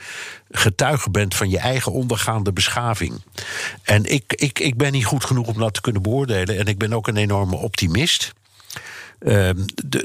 [0.51, 3.21] getuige bent van je eigen ondergaande beschaving.
[3.83, 6.57] En ik, ik, ik ben niet goed genoeg om dat te kunnen beoordelen.
[6.57, 8.33] En ik ben ook een enorme optimist.
[9.19, 9.49] Uh,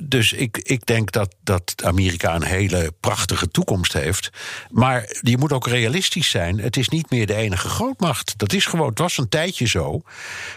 [0.02, 4.30] dus ik, ik denk dat, dat Amerika een hele prachtige toekomst heeft.
[4.70, 6.58] Maar je moet ook realistisch zijn.
[6.60, 8.38] Het is niet meer de enige grootmacht.
[8.38, 10.02] Dat is gewoon, het was een tijdje zo.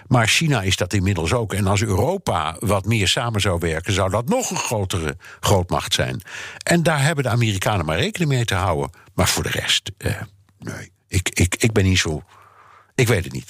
[0.07, 1.53] Maar China is dat inmiddels ook.
[1.53, 6.21] En als Europa wat meer samen zou werken, zou dat nog een grotere grootmacht zijn.
[6.63, 8.89] En daar hebben de Amerikanen maar rekening mee te houden.
[9.13, 10.21] Maar voor de rest, uh,
[10.59, 10.91] nee.
[11.07, 12.23] Ik, ik, ik ben niet zo.
[12.95, 13.49] Ik weet het niet.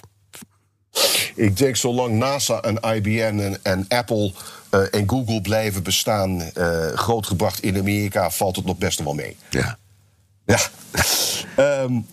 [1.35, 4.33] Ik denk zolang NASA en IBM en, en Apple
[4.71, 9.37] uh, en Google blijven bestaan, uh, grootgebracht in Amerika, valt het nog best wel mee.
[9.49, 9.77] Ja.
[10.45, 10.59] Ja.
[11.83, 12.05] um,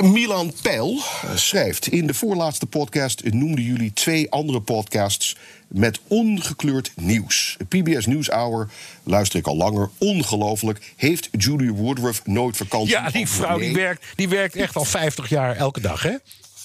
[0.00, 1.00] Milan Peil
[1.34, 5.36] schrijft: In de voorlaatste podcast noemden jullie twee andere podcasts
[5.68, 7.56] met ongekleurd nieuws.
[7.68, 8.68] PBS NewsHour
[9.02, 9.90] luister ik al langer.
[9.98, 10.92] Ongelooflijk.
[10.96, 12.90] Heeft Julie Woodruff nooit vakantie?
[12.90, 13.66] Ja, die vrouw nee.
[13.66, 16.14] die werkt, die werkt echt al 50 jaar elke dag, hè?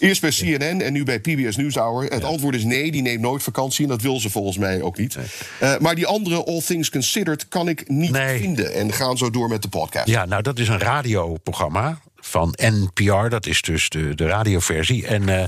[0.01, 2.03] Eerst bij CNN en nu bij PBS NewsHour.
[2.03, 3.83] Het antwoord is nee, die neemt nooit vakantie.
[3.83, 5.17] En dat wil ze volgens mij ook niet.
[5.63, 8.39] Uh, maar die andere All Things Considered kan ik niet Nee.
[8.39, 8.73] vinden.
[8.73, 10.07] En gaan zo door met de podcast.
[10.07, 13.27] Ja, nou, dat is een radioprogramma van NPR.
[13.27, 15.07] Dat is dus de, de radioversie.
[15.07, 15.43] En eh,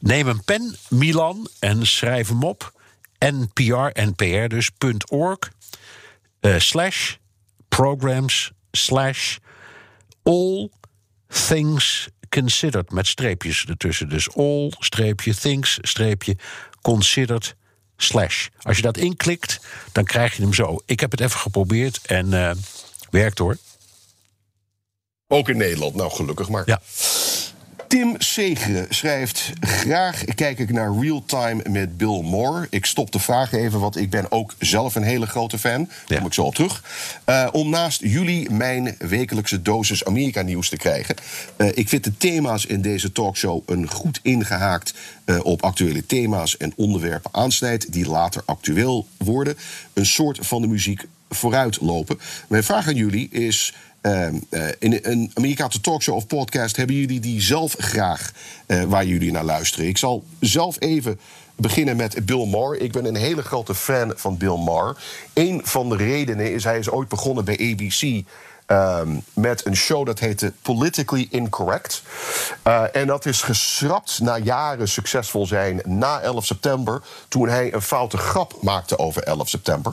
[0.00, 2.72] neem een pen, Milan, en schrijf hem op.
[3.18, 4.70] NPR, NPR dus,
[5.08, 5.38] .org,
[6.40, 7.14] eh, slash
[7.68, 9.36] programs, slash
[10.22, 10.70] all
[11.48, 12.92] things considered.
[12.92, 14.08] Met streepjes ertussen.
[14.08, 16.36] Dus all, streepje, things, streepje,
[16.82, 17.54] considered,
[17.96, 18.48] slash.
[18.62, 19.60] Als je dat inklikt,
[19.92, 20.82] dan krijg je hem zo.
[20.86, 22.50] Ik heb het even geprobeerd en eh,
[23.10, 23.56] werkt hoor.
[25.26, 25.94] Ook in Nederland.
[25.94, 26.62] Nou, gelukkig maar.
[26.66, 26.80] Ja.
[27.90, 29.52] Tim Segeren schrijft...
[29.60, 32.66] Graag kijk ik naar Real Time met Bill Moore.
[32.70, 35.88] Ik stop de vraag even, want ik ben ook zelf een hele grote fan.
[36.06, 36.84] Daar kom ik zo op terug.
[37.24, 41.14] Eh, om naast jullie mijn wekelijkse dosis Amerika-nieuws te krijgen.
[41.56, 44.94] Eh, ik vind de thema's in deze talkshow een goed ingehaakt...
[45.24, 47.92] eh, op actuele thema's en onderwerpen aansnijdt...
[47.92, 49.56] die later actueel worden.
[49.92, 52.20] Een soort van de muziek vooruitlopen.
[52.48, 53.74] Mijn vraag aan jullie is...
[54.00, 58.32] Ehm, eh, in een Amerikaanse talkshow of podcast hebben jullie die zelf graag
[58.66, 59.86] eh, waar jullie naar luisteren.
[59.88, 61.20] Ik zal zelf even
[61.56, 62.80] beginnen met Bill Maher.
[62.80, 64.96] Ik ben een hele grote fan van Bill Maher.
[65.34, 68.26] Een van de redenen is hij is ooit begonnen bij ABC.
[68.70, 72.02] Ehm, met een show dat heette Politically Incorrect.
[72.62, 77.02] Eh, en dat is geschrapt na jaren succesvol zijn na 11 september.
[77.28, 79.92] Toen hij een foute grap maakte over 11 september.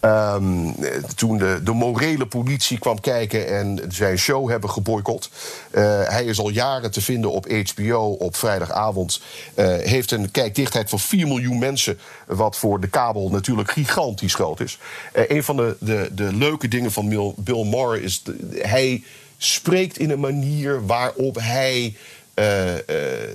[0.00, 5.30] Ehm, eh, toen de, de morele politie kwam kijken en zijn show hebben geboycott.
[5.70, 9.20] Eh, hij is al jaren te vinden op HBO op vrijdagavond.
[9.54, 11.98] Eh, heeft een kijkdichtheid van 4 miljoen mensen.
[12.26, 14.78] Wat voor de kabel natuurlijk gigantisch groot is.
[15.12, 18.22] Een van de, de, de leuke dingen van Bill Maher is.
[18.52, 19.02] hij
[19.38, 21.94] spreekt in een manier waarop hij.
[22.34, 23.28] eh, eh,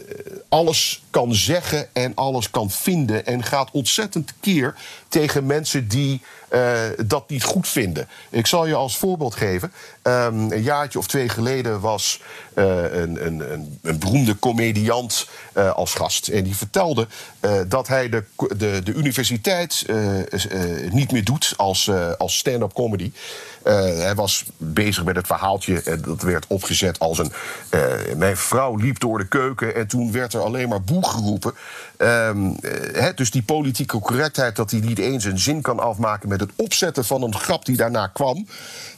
[0.49, 3.25] alles kan zeggen en alles kan vinden.
[3.25, 4.75] En gaat ontzettend keer
[5.09, 6.21] tegen mensen die
[6.57, 8.07] eh, dat niet goed vinden.
[8.29, 9.71] Ik zal je als voorbeeld geven.
[10.01, 12.21] Ehm, een jaartje of twee geleden was
[12.53, 16.27] eh, een, een, een, een beroemde comediant eh, als gast.
[16.27, 17.07] En die vertelde
[17.67, 18.23] dat hij de,
[18.57, 19.85] de, de universiteit
[20.91, 23.11] niet meer doet als, als stand-up comedy.
[23.63, 25.81] Hij was bezig met het verhaaltje.
[25.81, 27.31] En dat werd opgezet als een.
[28.17, 29.75] mijn vrouw liep door de keuken.
[29.75, 31.53] En toen werd er alleen maar boe geroepen.
[31.97, 32.51] Ehm,
[32.93, 34.55] eh, dus die politieke correctheid.
[34.55, 36.29] dat hij niet eens een zin kan afmaken.
[36.29, 38.47] met het opzetten van een grap die daarna kwam.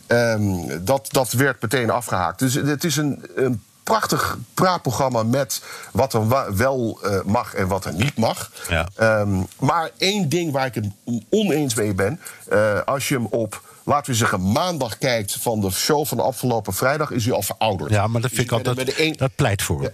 [0.08, 2.40] ehm, dat, dat werd meteen afgehaakt.
[2.40, 3.24] Dus het is een.
[3.36, 8.52] een Prachtig praatprogramma met wat er wel eh, mag en wat er niet mag.
[8.70, 8.88] Ja.
[8.96, 10.86] Ehm, maar één ding waar ik het
[11.30, 12.20] oneens mee ben.
[12.50, 16.24] eh, als je hem op, laten we zeggen, maandag kijkt van de show van de
[16.24, 17.92] afgelopen vrijdag, is hij al verouderd.
[17.92, 19.18] Ja, maar dat Dus vind ik het altijd.
[19.20, 19.82] Dat pleit voor.
[19.82, 19.90] Ja.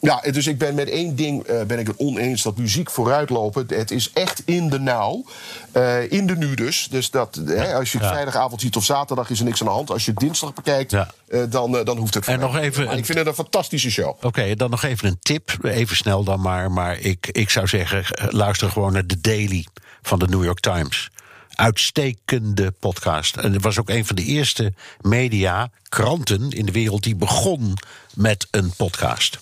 [0.00, 3.64] Ja, dus ik ben met één ding eh, ben ik het oneens dat muziek vooruitlopen.
[3.68, 5.24] Het is echt in de nauw.
[5.72, 6.88] Eh, in de nu dus.
[6.90, 8.12] Dus dat, hè, als je het Ja.
[8.12, 9.90] vrijdagavond ziet of zaterdag is er niks aan de hand.
[9.90, 11.10] Als je het dinsdag bekijkt, Ja.
[11.28, 13.34] eh, dan, eh, dan hoeft het En nog even Maar een- Ik vind het een
[13.34, 14.14] fantastische show.
[14.24, 15.56] Oké, dan nog even een tip.
[15.62, 16.70] Even snel dan maar.
[16.70, 19.66] Maar ik, ik zou zeggen, eh, luister gewoon naar de Daily
[20.02, 21.10] van de New York Times.
[21.54, 23.36] Uitstekende podcast.
[23.36, 27.02] En het was ook een van de eerste media, kranten in de wereld...
[27.02, 27.74] die begon
[28.14, 29.38] met een podcast.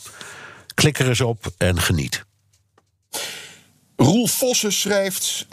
[0.74, 2.24] Klik er eens op en geniet.
[3.96, 5.46] Roel Vossen schrijft.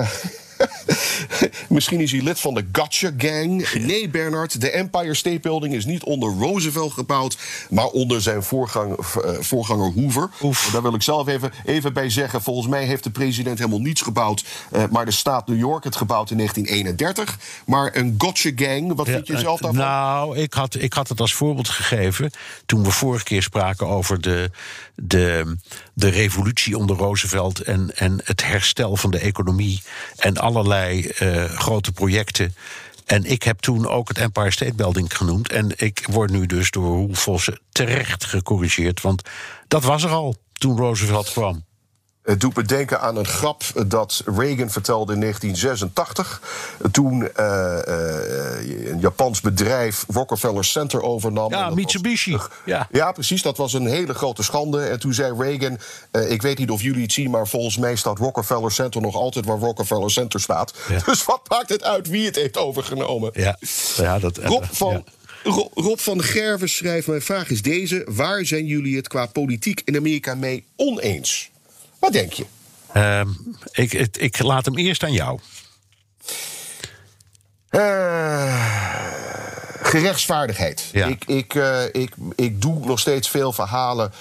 [1.69, 3.73] Misschien is hij lid van de Gotcha Gang.
[3.73, 7.37] Nee, Bernard, de Empire State Building is niet onder Roosevelt gebouwd,
[7.69, 10.29] maar onder zijn voorgang, eh, voorganger Hoover.
[10.71, 12.41] Daar wil ik zelf even, even bij zeggen.
[12.41, 15.95] Volgens mij heeft de president helemaal niets gebouwd, eh, maar de staat New York het
[15.95, 17.39] gebouwd in 1931.
[17.65, 19.85] Maar een Gotcha Gang, wat vind je Ja, zelf eh, daarvan?
[19.85, 22.31] Nou, ik had, ik had het als voorbeeld gegeven.
[22.65, 24.51] toen we vorige keer spraken over de,
[24.95, 25.55] de,
[25.93, 27.59] de revolutie onder Roosevelt.
[27.59, 29.81] En, en het herstel van de economie.
[30.17, 32.55] en allerlei eh, grote projecten.
[33.05, 35.51] En ik heb toen ook het Empire State Building genoemd.
[35.51, 39.01] En ik word nu dus door Roel Vossen terecht gecorrigeerd.
[39.01, 39.21] Want
[39.67, 41.63] dat was er al toen Roosevelt kwam.
[42.23, 46.41] Het doet me denken aan een grap dat Reagan vertelde in 1986.
[46.91, 51.49] Toen eh, eh, een Japans bedrijf Rockefeller Center overnam.
[51.51, 52.31] Ja, Mitsubishi.
[52.31, 52.87] was- Ja.
[52.91, 53.41] ja, precies.
[53.41, 54.81] Dat was een hele grote schande.
[54.83, 55.77] En toen zei Reagan:
[56.11, 59.15] eh, Ik weet niet of jullie het zien, maar volgens mij staat Rockefeller Center nog
[59.15, 60.73] altijd waar Rockefeller Center staat.
[60.89, 60.99] Ja.
[61.11, 63.29] Dus wat maakt het uit wie het heeft overgenomen?
[63.33, 63.57] Ja,
[63.97, 64.37] ja dat.
[64.37, 65.03] Rob van, ja.
[65.51, 68.07] Ro- Rob van Gerven schrijft: Mijn vraag is deze.
[68.09, 71.50] Waar zijn jullie het qua politiek in Amerika mee oneens?
[72.01, 72.45] Wat denk je?
[72.93, 73.29] Ehm,
[73.71, 75.39] ik, ik, ik laat hem eerst aan jou.
[77.69, 79.07] Eh,
[79.81, 80.89] gerechtsvaardigheid.
[80.91, 81.05] Ja.
[81.07, 84.11] Ik, ik, eh, ik, ik doe nog steeds veel verhalen.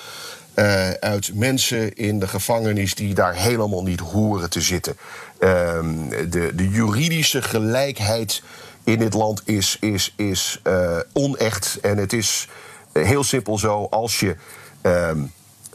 [0.54, 4.96] eh, uit mensen in de gevangenis die daar helemaal niet horen te zitten.
[5.38, 8.42] Ehm, de, de juridische gelijkheid
[8.84, 11.78] in dit land is, is, is uh, onecht.
[11.82, 12.48] En het is
[12.92, 14.36] heel simpel zo, als je.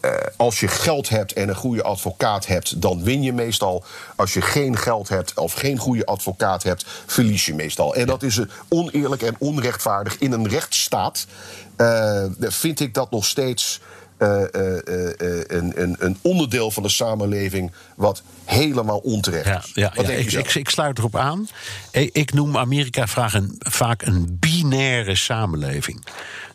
[0.05, 3.83] Uh, als je geld hebt en een goede advocaat hebt, dan win je meestal.
[4.15, 7.95] Als je geen geld hebt of geen goede advocaat hebt, verlies je meestal.
[7.95, 8.39] En dat is
[8.69, 10.17] oneerlijk en onrechtvaardig.
[10.17, 11.25] In een rechtsstaat
[11.77, 13.79] uh, vind ik dat nog steeds.
[14.17, 14.41] Uh,
[15.47, 19.71] een, een, een, onderdeel van de samenleving wat helemaal onterecht is.
[19.73, 21.47] Ja, ja, ja ik, ik, ik, sluit erop aan.
[21.91, 26.05] Ik noem Amerika vaak een, vaak een binaire samenleving.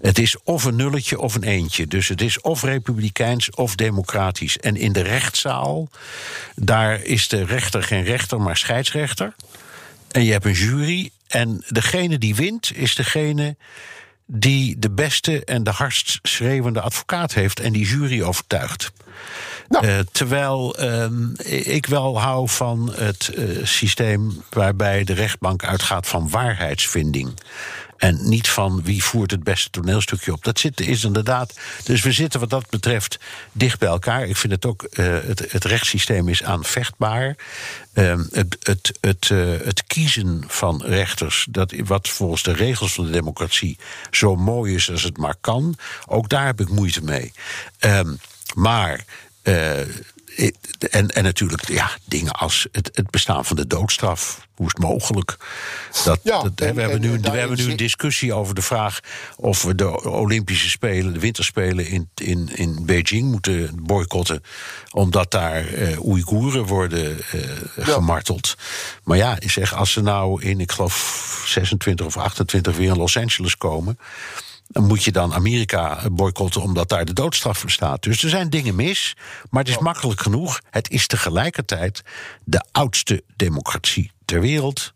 [0.00, 1.86] Het is of een nulletje of een eentje.
[1.86, 4.58] Dus het is of republikeins of democratisch.
[4.58, 5.88] En in de rechtszaal,
[6.54, 9.34] daar is de rechter geen rechter, maar scheidsrechter.
[10.11, 11.11] En je hebt een jury.
[11.26, 13.56] En degene die wint, is degene
[14.33, 18.93] die de beste en de hardst schreeuwende advocaat heeft en die jury overtuigt.
[19.68, 19.87] Nou.
[19.87, 21.07] Uh, terwijl uh,
[21.74, 27.33] ik wel hou van het uh, systeem waarbij de rechtbank uitgaat van waarheidsvinding.
[28.01, 30.44] En niet van wie voert het beste toneelstukje op.
[30.44, 31.59] Dat zit, is inderdaad.
[31.84, 33.18] Dus we zitten wat dat betreft
[33.53, 34.26] dicht bij elkaar.
[34.26, 34.86] Ik vind het ook.
[34.92, 37.36] Uh, het, het rechtssysteem is aanvechtbaar.
[37.94, 43.05] Uh, het, het, het, uh, het kiezen van rechters, dat, wat volgens de regels van
[43.05, 43.78] de democratie
[44.11, 45.76] zo mooi is als het maar kan,
[46.07, 47.32] ook daar heb ik moeite mee.
[47.80, 48.18] Um,
[48.55, 49.05] maar
[50.91, 54.49] en, en natuurlijk ja, dingen als het, het bestaan van de doodstraf.
[54.55, 55.36] Hoe is het mogelijk?
[56.05, 59.01] Dat, ja, dat, en, we hebben nu, we hebben nu een discussie over de vraag
[59.36, 64.43] of we de Olympische Spelen, de Winterspelen in, in, in Beijing moeten boycotten.
[64.91, 67.43] Omdat daar uh, Oeigoeren worden uh,
[67.76, 67.84] ja.
[67.84, 68.55] gemarteld.
[69.05, 72.97] Maar ja, ik zeg, als ze nou in, ik geloof, 26 of 28 weer in
[72.97, 73.99] Los Angeles komen
[74.72, 78.02] moet je dan Amerika boycotten omdat daar de doodstraf bestaat.
[78.02, 79.16] Dus er zijn dingen mis,
[79.50, 80.60] maar het is makkelijk genoeg.
[80.70, 82.02] Het is tegelijkertijd
[82.44, 84.92] de oudste democratie ter wereld.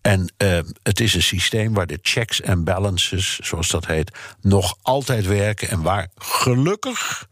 [0.00, 4.76] En uh, het is een systeem waar de checks en balances, zoals dat heet, nog
[4.82, 5.68] altijd werken.
[5.68, 7.28] En waar gelukkig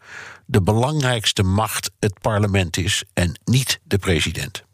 [0.46, 4.64] de belangrijkste macht het parlement is en niet de president.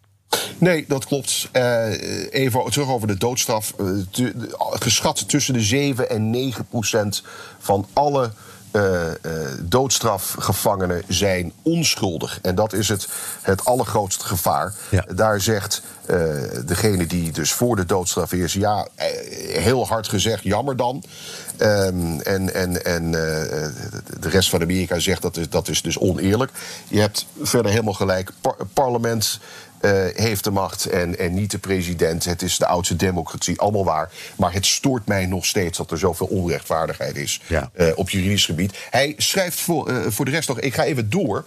[0.59, 1.49] Nee, dat klopt.
[1.53, 3.75] Uh, even terug over de doodstraf.
[3.81, 4.33] Uh, te,
[4.71, 7.23] geschat tussen de 7 en 9 procent
[7.59, 8.31] van alle
[8.73, 9.07] uh,
[9.61, 12.39] doodstrafgevangenen zijn onschuldig.
[12.43, 13.09] En dat is het,
[13.43, 14.75] het allergrootste gevaar.
[14.91, 15.05] Ja.
[15.15, 15.83] Daar zegt
[16.65, 18.53] degene die dus voor de doodstraf is...
[18.53, 18.89] ja,
[19.53, 21.03] heel hard gezegd, jammer dan.
[21.59, 26.51] Um, en en, en de rest van Amerika zegt dat is, dat is dus oneerlijk.
[26.89, 28.31] Je hebt verder helemaal gelijk.
[28.41, 29.41] Par parlement
[29.81, 32.25] uh, heeft de macht en, en niet de president.
[32.25, 34.11] Het is de oudste democratie, allemaal waar.
[34.37, 37.71] Maar het stoort mij nog steeds dat er zoveel onrechtvaardigheid is ja.
[37.77, 38.79] uh, op juridisch gebied.
[38.91, 41.45] Hij schrijft voor, uh, voor de rest nog, ik ga even door.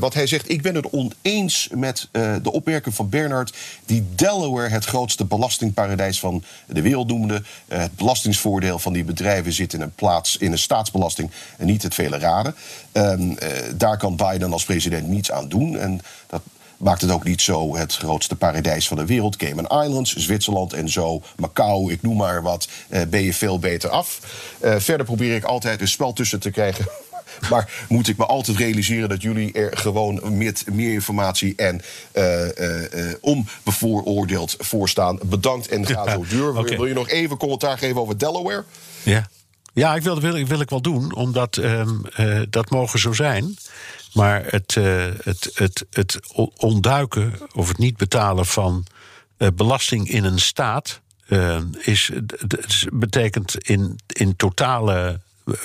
[0.00, 2.08] wat hij zegt, ik ben het oneens met
[2.42, 3.56] de opmerking van Bernard...
[3.84, 7.42] die Delaware het grootste belastingparadijs van de wereld noemde.
[7.68, 11.30] het belastingsvoordeel van die bedrijven zit in een plaats in een staatsbelasting...
[11.56, 12.54] en niet het vele raden.
[12.92, 13.36] Um,
[13.74, 15.78] daar kan Biden als president niets aan doen.
[15.78, 16.42] En dat
[16.76, 19.36] maakt het ook niet zo het grootste paradijs van de wereld.
[19.36, 23.90] Cayman Islands, Zwitserland en zo, Macau, ik noem maar wat, uh, ben je veel beter
[23.90, 24.20] af.
[24.64, 26.86] Uh, verder probeer ik altijd een spel tussen te krijgen.
[27.50, 31.82] Maar moet ik me altijd realiseren dat jullie er gewoon met meer informatie en
[32.14, 35.18] uh, uh, onbevooroordeeld voor staan.
[35.24, 36.58] Bedankt en ga zo duur.
[36.58, 36.76] Okay.
[36.76, 38.64] Wil je nog even commentaar geven over Delaware?
[39.02, 39.28] Ja.
[39.76, 43.56] Ja, ik wil, wil, wil ik wel doen, omdat um, uh, dat mogen zo zijn.
[44.16, 46.20] Maar het, uh, het, het, het
[46.56, 48.86] ontduiken of het niet betalen van
[49.38, 52.10] uh, belasting in een staat uh, is,
[52.92, 55.20] betekent in, in totale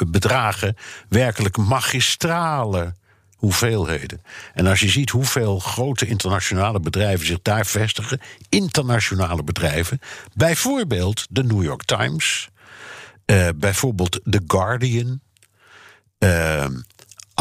[0.07, 0.75] bedragen
[1.09, 2.93] werkelijk magistrale
[3.35, 4.21] hoeveelheden.
[4.53, 9.99] En als je ziet hoeveel grote internationale bedrijven zich daar vestigen, internationale bedrijven,
[10.33, 12.49] bijvoorbeeld de New York Times,
[13.55, 15.21] bijvoorbeeld The Guardian.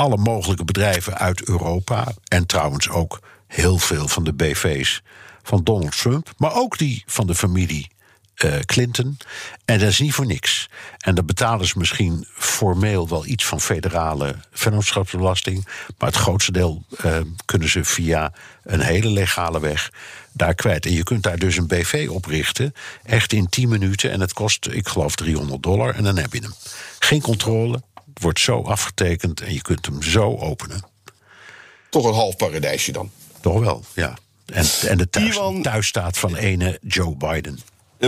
[0.00, 2.12] Alle mogelijke bedrijven uit Europa.
[2.28, 5.02] En trouwens ook heel veel van de BV's
[5.42, 6.30] van Donald Trump.
[6.36, 7.90] Maar ook die van de familie
[8.44, 9.18] uh, Clinton.
[9.64, 10.68] En dat is niet voor niks.
[10.98, 15.66] En dan betalen ze misschien formeel wel iets van federale vennootschapsbelasting.
[15.98, 18.32] Maar het grootste deel uh, kunnen ze via
[18.62, 19.90] een hele legale weg
[20.32, 20.86] daar kwijt.
[20.86, 24.10] En je kunt daar dus een BV oprichten, echt in 10 minuten.
[24.10, 25.94] En het kost, ik geloof, 300 dollar.
[25.94, 26.54] En dan heb je hem.
[26.98, 27.82] Geen controle,
[28.20, 30.84] wordt zo afgetekend en je kunt hem zo openen.
[31.90, 33.10] Toch een half paradijsje dan?
[33.40, 34.18] Toch wel, ja.
[34.46, 37.58] En, en de thuis, thuisstaat van ene Joe Biden.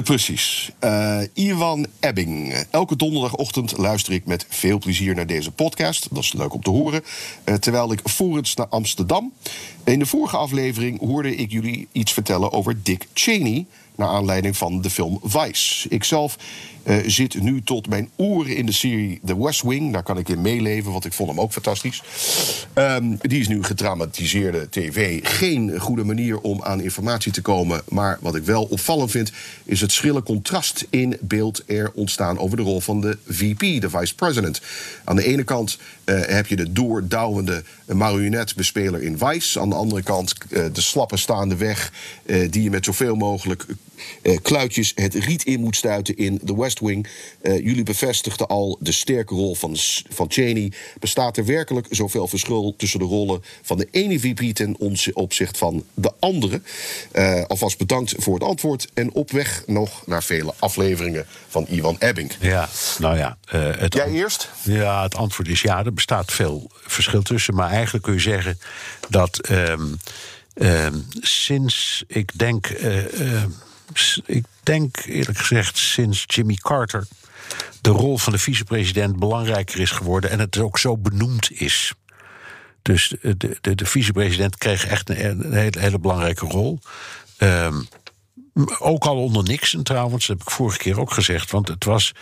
[0.00, 0.70] Precies.
[0.84, 2.64] Uh, Ivan Ebbing.
[2.70, 6.08] Elke donderdagochtend luister ik met veel plezier naar deze podcast.
[6.10, 7.04] Dat is leuk om te horen.
[7.44, 9.32] Uh, terwijl ik voorts naar Amsterdam.
[9.84, 13.66] In de vorige aflevering hoorde ik jullie iets vertellen over Dick Cheney.
[13.94, 15.88] Naar aanleiding van de film Vice.
[15.88, 16.36] Ikzelf
[16.84, 19.92] uh, zit nu tot mijn oren in de serie The West Wing.
[19.92, 22.02] Daar kan ik in meeleven, want ik vond hem ook fantastisch.
[22.74, 25.20] Um, die is nu gedramatiseerde tv.
[25.22, 27.82] Geen goede manier om aan informatie te komen.
[27.88, 29.32] Maar wat ik wel opvallend vind,
[29.64, 33.90] is het schrille contrast in beeld er ontstaan over de rol van de VP, de
[33.90, 34.60] vice president.
[35.04, 39.60] Aan de ene kant uh, heb je de doordouwende marionetbespeler in Vice.
[39.60, 41.92] Aan de andere kant uh, de slappe staande weg
[42.50, 43.66] die je met zoveel mogelijk
[44.42, 47.06] kluitjes het riet in moet stuiten in The West Wing.
[47.42, 49.76] Uh, jullie bevestigden al de sterke rol van,
[50.08, 50.72] van Cheney.
[50.98, 54.76] Bestaat er werkelijk zoveel verschil tussen de rollen van de ene VP ten
[55.14, 56.60] opzichte van de andere?
[57.12, 58.88] Uh, alvast bedankt voor het antwoord.
[58.94, 62.32] En op weg nog naar vele afleveringen van Ivan Ebbing.
[62.40, 62.68] Ja,
[62.98, 63.38] nou ja.
[63.54, 64.50] Uh, het Jij eerst?
[64.62, 65.84] Ja, het antwoord is ja.
[65.84, 67.54] Er bestaat veel verschil tussen.
[67.54, 68.58] Maar eigenlijk kun je zeggen
[69.08, 69.98] dat um,
[70.54, 72.66] um, sinds ik denk
[74.26, 77.06] ik denk eerlijk gezegd sinds Jimmy Carter
[77.80, 81.92] de rol van de vicepresident belangrijker is geworden en het ook zo benoemd is.
[82.82, 85.16] Dus de, de, de vicepresident kreeg echt een,
[85.52, 86.78] hele, hele, belangrijke rol.
[87.38, 87.88] Um,
[88.78, 91.50] ook al onder Nixon trouwens, dat heb ik vorige keer ook gezegd.
[91.50, 92.12] Want het was.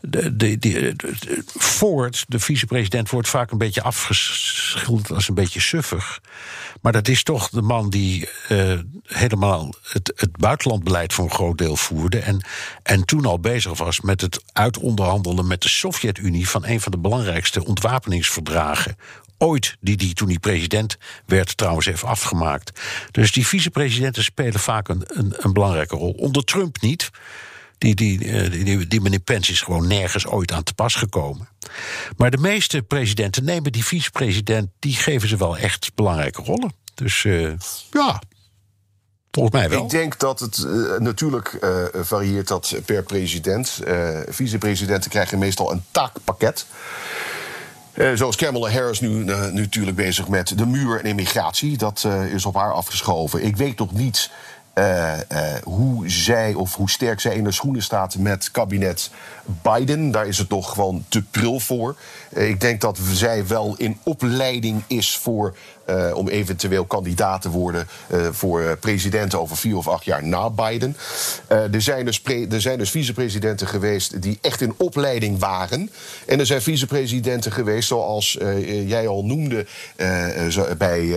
[0.00, 0.94] De, de, de,
[1.58, 6.20] Ford, de vicepresident, wordt vaak een beetje afgeschilderd als een beetje suffig.
[6.80, 11.58] Maar dat is toch de man die uh, helemaal het, het buitenlandbeleid voor een groot
[11.58, 12.18] deel voerde.
[12.18, 12.46] En,
[12.82, 16.98] en toen al bezig was met het uitonderhandelen met de Sovjet-Unie van een van de
[16.98, 18.96] belangrijkste ontwapeningsverdragen
[19.38, 22.80] ooit, die, die toen hij president werd, trouwens heeft afgemaakt.
[23.10, 26.12] Dus die vicepresidenten spelen vaak een, een, een belangrijke rol.
[26.12, 27.10] Onder Trump niet.
[27.78, 28.18] Die, die,
[28.64, 31.48] die, die meneer Pence is gewoon nergens ooit aan te pas gekomen.
[32.16, 36.72] Maar de meeste presidenten nemen die vicepresident, die geven ze wel echt belangrijke rollen.
[36.94, 37.52] Dus uh,
[37.90, 38.22] ja,
[39.30, 39.84] Volgens mij wel.
[39.84, 41.58] Ik denk dat het uh, natuurlijk
[41.92, 43.80] varieert dat per president.
[43.86, 46.66] Uh, vicepresidenten krijgen meestal een taakpakket.
[47.96, 51.76] Uh, zoals Kamala Harris nu, uh, nu natuurlijk bezig met de muur en immigratie.
[51.76, 53.44] Dat uh, is op haar afgeschoven.
[53.44, 54.30] Ik weet nog niet
[55.64, 59.10] hoe zij of hoe sterk zij in de schoenen staat met kabinet
[59.62, 60.10] Biden.
[60.10, 61.96] Daar is het toch gewoon te pril voor.
[62.28, 65.56] ik denk dat zij wel in opleiding is voor
[65.90, 70.50] uh, om eventueel kandidaat te worden uh, voor president over vier of acht jaar na
[70.50, 70.96] Biden.
[71.48, 75.90] Er, zijn dus er zijn dus vicepresidenten geweest die echt in opleiding waren.
[76.26, 78.38] En er zijn vicepresidenten geweest, zoals
[78.86, 79.66] jij al noemde
[80.78, 81.14] bij,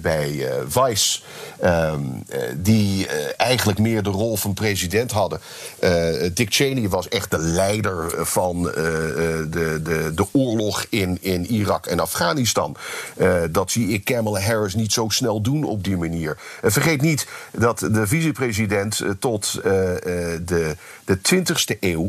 [0.00, 1.20] bij Vice,
[1.64, 2.24] um,
[2.56, 3.06] die
[3.36, 5.40] eigenlijk meer de rol van president hadden.
[6.34, 9.48] Dick Cheney was echt de leider van de,
[9.82, 12.76] de, de oorlog in, in Irak en Afghanistan.
[13.50, 16.38] dat zie ik Kamala Harris niet zo snel doen op die manier.
[16.62, 22.08] vergeet niet dat de vicepresident uh, tot uh, de, de 20e eeuw,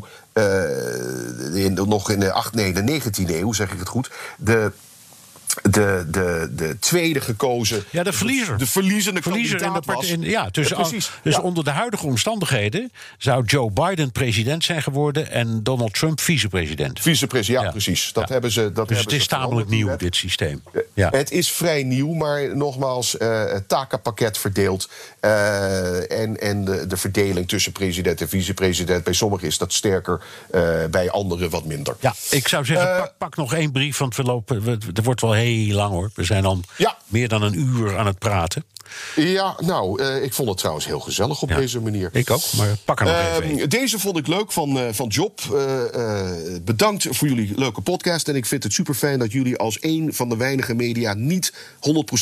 [1.53, 4.71] in, nog in de, 8, nee, de 19e eeuw, zeg ik het goed, de
[5.61, 7.83] de, de, de tweede gekozen.
[7.89, 8.57] Ja, de verliezer.
[8.57, 10.09] De verliezende verliezer kandidaat in de was.
[10.09, 11.11] In, ja, dus, ja, precies.
[11.23, 11.41] dus ja.
[11.41, 16.99] onder de huidige omstandigheden zou Joe Biden president zijn geworden en Donald Trump vicepresident.
[17.01, 18.13] Vicepresident, ja, ja, precies.
[18.13, 18.61] Dat hebben ze.
[18.61, 20.63] Dat dus hebben het is tamelijk nieuw, dit systeem.
[20.93, 21.09] Ja.
[21.09, 24.89] Het is vrij nieuw, maar nogmaals, uh, het takenpakket verdeeld.
[25.21, 29.03] Uh, en en de, de, verdeling tussen president en vicepresident.
[29.03, 31.95] Bij sommigen is dat sterker, uh, bij anderen wat minder.
[31.99, 34.79] Ja, ik zou zeggen, pak, pak, nog één brief, want we lopen.
[34.93, 36.11] Er wordt wel heel lang hoor.
[36.15, 36.97] We zijn al ja.
[37.07, 38.63] meer dan een uur aan het praten.
[39.15, 42.09] Ja, nou, uh, ik vond het trouwens heel gezellig op ja, deze manier.
[42.13, 43.69] Ik ook, maar pak er nog uh, even een.
[43.69, 45.41] Deze vond ik leuk van, uh, van Job.
[46.61, 48.27] bedankt voor jullie leuke podcast.
[48.27, 51.53] En ik vind het super fijn dat jullie als een van de weinige media niet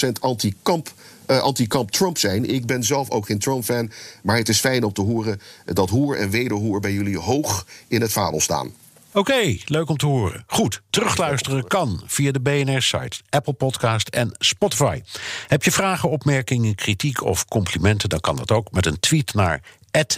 [0.06, 0.94] 100% anti-kamp
[1.26, 2.50] anti-kamp Trump zijn.
[2.50, 3.92] Ik ben zelf ook geen Trump-fan.
[4.24, 8.02] Maar het is fijn om te horen dat hoer en wederhoer bij jullie hoog in
[8.02, 8.74] het vaandel staan.
[9.14, 10.44] Oké, leuk om te horen.
[10.48, 15.02] Goed, terugluisteren kan via de BNR-site, Apple Podcast en Spotify.
[15.48, 18.10] Heb je vragen, opmerkingen, kritiek of complimenten...
[18.10, 19.62] dan kan dat ook met een tweet naar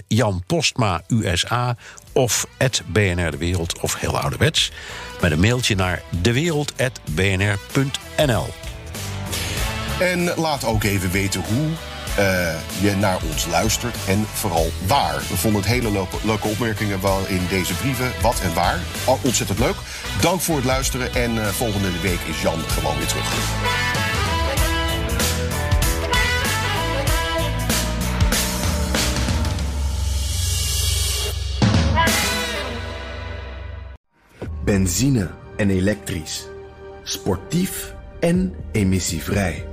[0.07, 1.77] Jan Postma USA
[2.11, 2.47] of
[2.85, 4.71] BNR De Wereld of heel ouderwets...
[5.21, 8.47] met een mailtje naar dewereld.bnr.nl.
[9.99, 11.69] En laat ook even weten hoe
[12.19, 15.19] uh, je naar ons luistert en vooral waar.
[15.29, 15.91] We vonden het hele
[16.23, 18.11] leuke, opmerkingen wel in deze brieven.
[18.21, 18.79] Wat en waar.
[19.05, 19.75] Al ontzettend leuk.
[20.21, 23.25] Dank voor het luisteren en eh, volgende week is Jan gewoon weer terug.
[34.63, 36.47] Benzine en elektrisch.
[37.03, 39.72] Sportief en emissievrij.